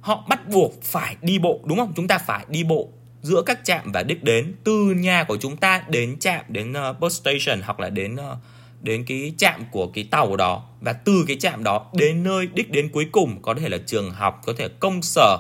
họ 0.01 0.25
bắt 0.29 0.49
buộc 0.49 0.83
phải 0.83 1.17
đi 1.23 1.39
bộ 1.39 1.61
đúng 1.65 1.79
không? 1.79 1.93
Chúng 1.97 2.09
ta 2.09 2.19
phải 2.19 2.45
đi 2.49 2.65
bộ 2.65 2.89
giữa 3.23 3.43
các 3.47 3.61
trạm 3.65 3.93
và 3.93 4.03
đích 4.03 4.25
đến 4.25 4.55
từ 4.65 4.95
nhà 4.97 5.25
của 5.25 5.37
chúng 5.37 5.57
ta 5.57 5.85
đến 5.89 6.19
trạm 6.19 6.45
đến 6.49 6.73
uh, 6.73 7.01
bus 7.01 7.21
station 7.21 7.61
hoặc 7.65 7.81
là 7.81 7.91
đến 7.91 8.15
uh, 8.15 8.21
đến 8.85 9.05
cái 9.05 9.33
trạm 9.39 9.65
của 9.71 9.87
cái 9.87 10.09
tàu 10.11 10.37
đó. 10.37 10.63
Và 10.81 10.93
từ 10.93 11.25
cái 11.29 11.37
trạm 11.37 11.65
đó 11.65 11.91
đến 11.93 12.23
nơi 12.23 12.49
đích 12.55 12.71
đến 12.71 12.89
cuối 12.89 13.07
cùng 13.13 13.43
có 13.43 13.55
thể 13.55 13.69
là 13.69 13.79
trường 13.87 14.11
học, 14.11 14.41
có 14.47 14.53
thể 14.57 14.69
công 14.81 15.03
sở 15.03 15.39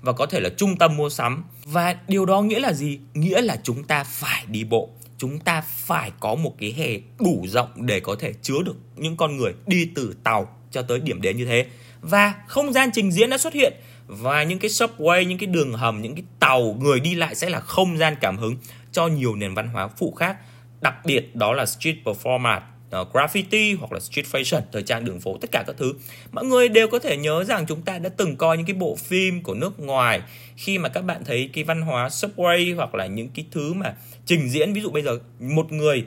và 0.00 0.12
có 0.12 0.26
thể 0.26 0.40
là 0.40 0.48
trung 0.56 0.76
tâm 0.76 0.96
mua 0.96 1.08
sắm. 1.08 1.44
Và 1.64 1.96
điều 2.08 2.26
đó 2.26 2.42
nghĩa 2.42 2.60
là 2.60 2.72
gì? 2.72 2.98
Nghĩa 3.14 3.40
là 3.40 3.56
chúng 3.62 3.84
ta 3.84 4.04
phải 4.04 4.44
đi 4.48 4.64
bộ. 4.64 4.90
Chúng 5.18 5.38
ta 5.38 5.60
phải 5.66 6.10
có 6.20 6.34
một 6.34 6.54
cái 6.58 6.72
hè 6.72 6.88
đủ 7.18 7.44
rộng 7.48 7.68
để 7.76 8.00
có 8.00 8.16
thể 8.18 8.32
chứa 8.42 8.62
được 8.64 8.76
những 8.96 9.16
con 9.16 9.36
người 9.36 9.52
đi 9.66 9.90
từ 9.94 10.14
tàu 10.24 10.56
cho 10.70 10.82
tới 10.82 11.00
điểm 11.00 11.20
đến 11.20 11.36
như 11.36 11.44
thế. 11.44 11.66
Và 12.00 12.34
không 12.46 12.72
gian 12.72 12.90
trình 12.92 13.12
diễn 13.12 13.30
đã 13.30 13.38
xuất 13.38 13.52
hiện. 13.52 13.72
Và 14.06 14.42
những 14.42 14.58
cái 14.58 14.70
subway, 14.70 15.22
những 15.22 15.38
cái 15.38 15.46
đường 15.46 15.72
hầm, 15.72 16.02
những 16.02 16.14
cái 16.14 16.24
tàu, 16.40 16.76
người 16.80 17.00
đi 17.00 17.14
lại 17.14 17.34
sẽ 17.34 17.50
là 17.50 17.60
không 17.60 17.98
gian 17.98 18.14
cảm 18.20 18.36
hứng 18.36 18.56
cho 18.92 19.06
nhiều 19.06 19.34
nền 19.34 19.54
văn 19.54 19.68
hóa 19.68 19.88
phụ 19.88 20.14
khác. 20.16 20.36
Đặc 20.80 20.94
biệt 21.04 21.36
đó 21.36 21.52
là 21.52 21.66
street 21.66 21.96
performance 22.04 22.60
uh, 23.00 23.08
graffiti 23.12 23.76
hoặc 23.78 23.92
là 23.92 24.00
street 24.00 24.26
fashion 24.26 24.60
thời 24.72 24.82
trang 24.82 25.04
đường 25.04 25.20
phố 25.20 25.38
tất 25.40 25.50
cả 25.52 25.64
các 25.66 25.76
thứ. 25.78 25.92
Mọi 26.32 26.44
người 26.44 26.68
đều 26.68 26.88
có 26.88 26.98
thể 26.98 27.16
nhớ 27.16 27.44
rằng 27.44 27.66
chúng 27.68 27.82
ta 27.82 27.98
đã 27.98 28.10
từng 28.16 28.36
coi 28.36 28.56
những 28.56 28.66
cái 28.66 28.74
bộ 28.74 28.96
phim 28.96 29.42
của 29.42 29.54
nước 29.54 29.80
ngoài 29.80 30.20
khi 30.56 30.78
mà 30.78 30.88
các 30.88 31.04
bạn 31.04 31.24
thấy 31.24 31.50
cái 31.52 31.64
văn 31.64 31.82
hóa 31.82 32.08
subway 32.08 32.76
hoặc 32.76 32.94
là 32.94 33.06
những 33.06 33.28
cái 33.28 33.44
thứ 33.50 33.72
mà 33.72 33.94
trình 34.26 34.48
diễn. 34.48 34.72
Ví 34.72 34.80
dụ 34.80 34.90
bây 34.90 35.02
giờ 35.02 35.18
một 35.40 35.72
người 35.72 36.04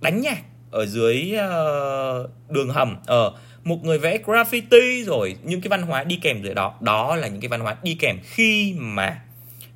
đánh 0.00 0.20
nhạc 0.20 0.42
ở 0.70 0.86
dưới 0.86 1.32
uh, 1.34 2.30
đường 2.50 2.68
hầm 2.68 2.96
ở 3.06 3.26
uh, 3.26 3.34
một 3.64 3.84
người 3.84 3.98
vẽ 3.98 4.18
graffiti 4.26 5.04
rồi 5.04 5.36
những 5.42 5.60
cái 5.60 5.68
văn 5.68 5.82
hóa 5.82 6.04
đi 6.04 6.18
kèm 6.22 6.42
dưới 6.42 6.54
đó. 6.54 6.74
Đó 6.80 7.16
là 7.16 7.28
những 7.28 7.40
cái 7.40 7.48
văn 7.48 7.60
hóa 7.60 7.76
đi 7.82 7.94
kèm 7.94 8.18
khi 8.22 8.74
mà 8.78 9.20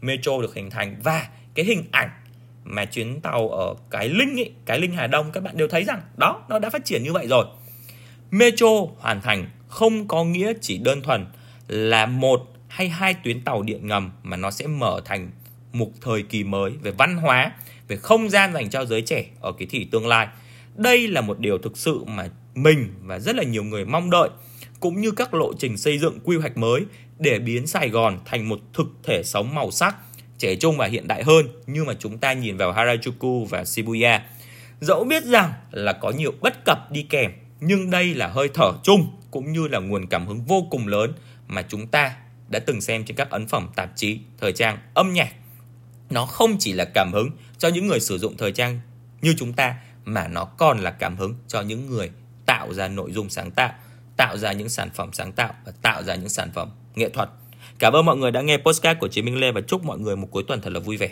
metro 0.01 0.33
được 0.43 0.55
hình 0.55 0.71
thành. 0.71 0.97
Và 1.03 1.29
cái 1.55 1.65
hình 1.65 1.85
ảnh 1.91 2.11
mà 2.69 2.85
chuyến 2.85 3.21
tàu 3.21 3.49
ở 3.49 3.75
cái 3.91 4.09
linh 4.09 4.41
ấy, 4.41 4.51
cái 4.67 4.81
linh 4.81 4.93
Hà 4.93 5.07
Đông 5.07 5.33
các 5.33 5.43
bạn 5.43 5.57
đều 5.57 5.69
thấy 5.69 5.85
rằng 5.85 6.01
đó 6.17 6.43
nó 6.49 6.59
đã 6.59 6.71
phát 6.71 6.85
triển 6.85 7.03
như 7.03 7.13
vậy 7.13 7.27
rồi. 7.27 7.47
Metro 8.31 8.69
hoàn 8.99 9.21
thành 9.21 9.47
không 9.69 10.09
có 10.09 10.25
nghĩa 10.25 10.53
chỉ 10.61 10.79
đơn 10.79 11.03
thuần 11.03 11.27
là 11.69 12.07
một 12.07 12.41
hay 12.69 12.89
hai 12.89 13.15
tuyến 13.15 13.41
tàu 13.41 13.63
điện 13.63 13.87
ngầm 13.87 14.13
mà 14.23 14.37
nó 14.37 14.51
sẽ 14.51 14.67
mở 14.67 15.01
thành 15.05 15.31
một 15.73 15.91
thời 16.01 16.23
kỳ 16.23 16.45
mới 16.45 16.73
về 16.83 16.91
văn 16.91 17.17
hóa, 17.17 17.53
về 17.89 17.97
không 17.97 18.29
gian 18.31 18.53
dành 18.53 18.71
cho 18.71 18.85
giới 18.85 19.03
trẻ 19.03 19.25
ở 19.41 19.53
cái 19.59 19.69
thị 19.71 19.89
tương 19.91 20.07
lai. 20.07 20.29
Đây 20.75 21.09
là 21.09 21.21
một 21.21 21.39
điều 21.39 21.59
thực 21.59 21.77
sự 21.77 22.05
mà 22.05 22.29
mình 22.55 22.95
và 23.03 23.19
rất 23.19 23.37
là 23.37 23.43
nhiều 23.43 23.65
người 23.65 23.85
mong 23.85 24.11
đợi 24.11 24.29
cũng 24.81 25.01
như 25.01 25.11
các 25.11 25.35
lộ 25.35 25.53
trình 25.59 25.77
xây 25.77 25.99
dựng 25.99 26.19
quy 26.25 26.37
hoạch 26.37 26.57
mới 26.57 26.85
để 27.19 27.39
biến 27.39 27.67
Sài 27.67 27.89
Gòn 27.89 28.19
thành 28.25 28.49
một 28.49 28.61
thực 28.75 28.87
thể 29.05 29.23
sống 29.25 29.55
màu 29.55 29.71
sắc 29.71 29.97
trẻ 30.39 30.57
trung 30.57 30.77
và 30.77 30.87
hiện 30.87 31.09
đại 31.09 31.23
hơn 31.25 31.47
như 31.67 31.85
mà 31.85 31.95
chúng 31.99 32.19
ta 32.19 32.33
nhìn 32.33 32.57
vào 32.57 32.73
Harajuku 32.73 33.45
và 33.45 33.65
Shibuya. 33.65 34.23
Dẫu 34.81 35.05
biết 35.05 35.25
rằng 35.25 35.53
là 35.71 35.93
có 35.93 36.11
nhiều 36.11 36.33
bất 36.41 36.65
cập 36.65 36.93
đi 36.93 37.03
kèm, 37.03 37.33
nhưng 37.61 37.91
đây 37.91 38.15
là 38.15 38.29
hơi 38.29 38.49
thở 38.55 38.73
chung 38.83 39.17
cũng 39.31 39.53
như 39.53 39.69
là 39.69 39.79
nguồn 39.79 40.07
cảm 40.07 40.27
hứng 40.27 40.45
vô 40.45 40.67
cùng 40.71 40.87
lớn 40.87 41.13
mà 41.47 41.63
chúng 41.63 41.87
ta 41.87 42.17
đã 42.49 42.59
từng 42.59 42.81
xem 42.81 43.05
trên 43.05 43.17
các 43.17 43.31
ấn 43.31 43.47
phẩm 43.47 43.69
tạp 43.77 43.97
chí, 43.97 44.19
thời 44.41 44.53
trang, 44.53 44.79
âm 44.95 45.13
nhạc. 45.13 45.33
Nó 46.11 46.27
không 46.27 46.57
chỉ 46.59 46.73
là 46.73 46.85
cảm 46.95 47.11
hứng 47.13 47.31
cho 47.59 47.69
những 47.69 47.87
người 47.87 48.01
sử 48.01 48.19
dụng 48.19 48.37
thời 48.37 48.53
trang 48.53 48.81
như 49.23 49.35
chúng 49.39 49.53
ta 49.53 49.75
mà 50.05 50.29
nó 50.29 50.45
còn 50.45 50.79
là 50.79 50.91
cảm 50.91 51.17
hứng 51.17 51.35
cho 51.49 51.61
những 51.61 51.91
người 51.91 52.11
tạo 52.47 52.75
ra 52.75 52.89
nội 52.89 53.13
dung 53.13 53.31
sáng 53.31 53.51
tạo, 53.51 53.73
tạo 54.17 54.39
ra 54.39 54.53
những 54.53 54.69
sản 54.69 54.91
phẩm 54.95 55.11
sáng 55.13 55.33
tạo 55.33 55.55
và 55.65 55.73
tạo 55.83 56.03
ra 56.03 56.15
những 56.15 56.29
sản 56.29 56.51
phẩm 56.55 56.71
nghệ 56.95 57.09
thuật 57.09 57.29
Cảm 57.79 57.93
ơn 57.93 58.05
mọi 58.05 58.17
người 58.17 58.31
đã 58.31 58.43
nghe 58.43 58.57
podcast 58.57 58.99
của 58.99 59.09
Chí 59.09 59.23
Minh 59.23 59.41
Lê 59.41 59.53
và 59.53 59.61
chúc 59.61 59.85
mọi 59.85 59.99
người 59.99 60.17
một 60.17 60.29
cuối 60.31 60.43
tuần 60.49 60.61
thật 60.61 60.71
là 60.71 60.81
vui 60.81 60.97
vẻ. 60.97 61.11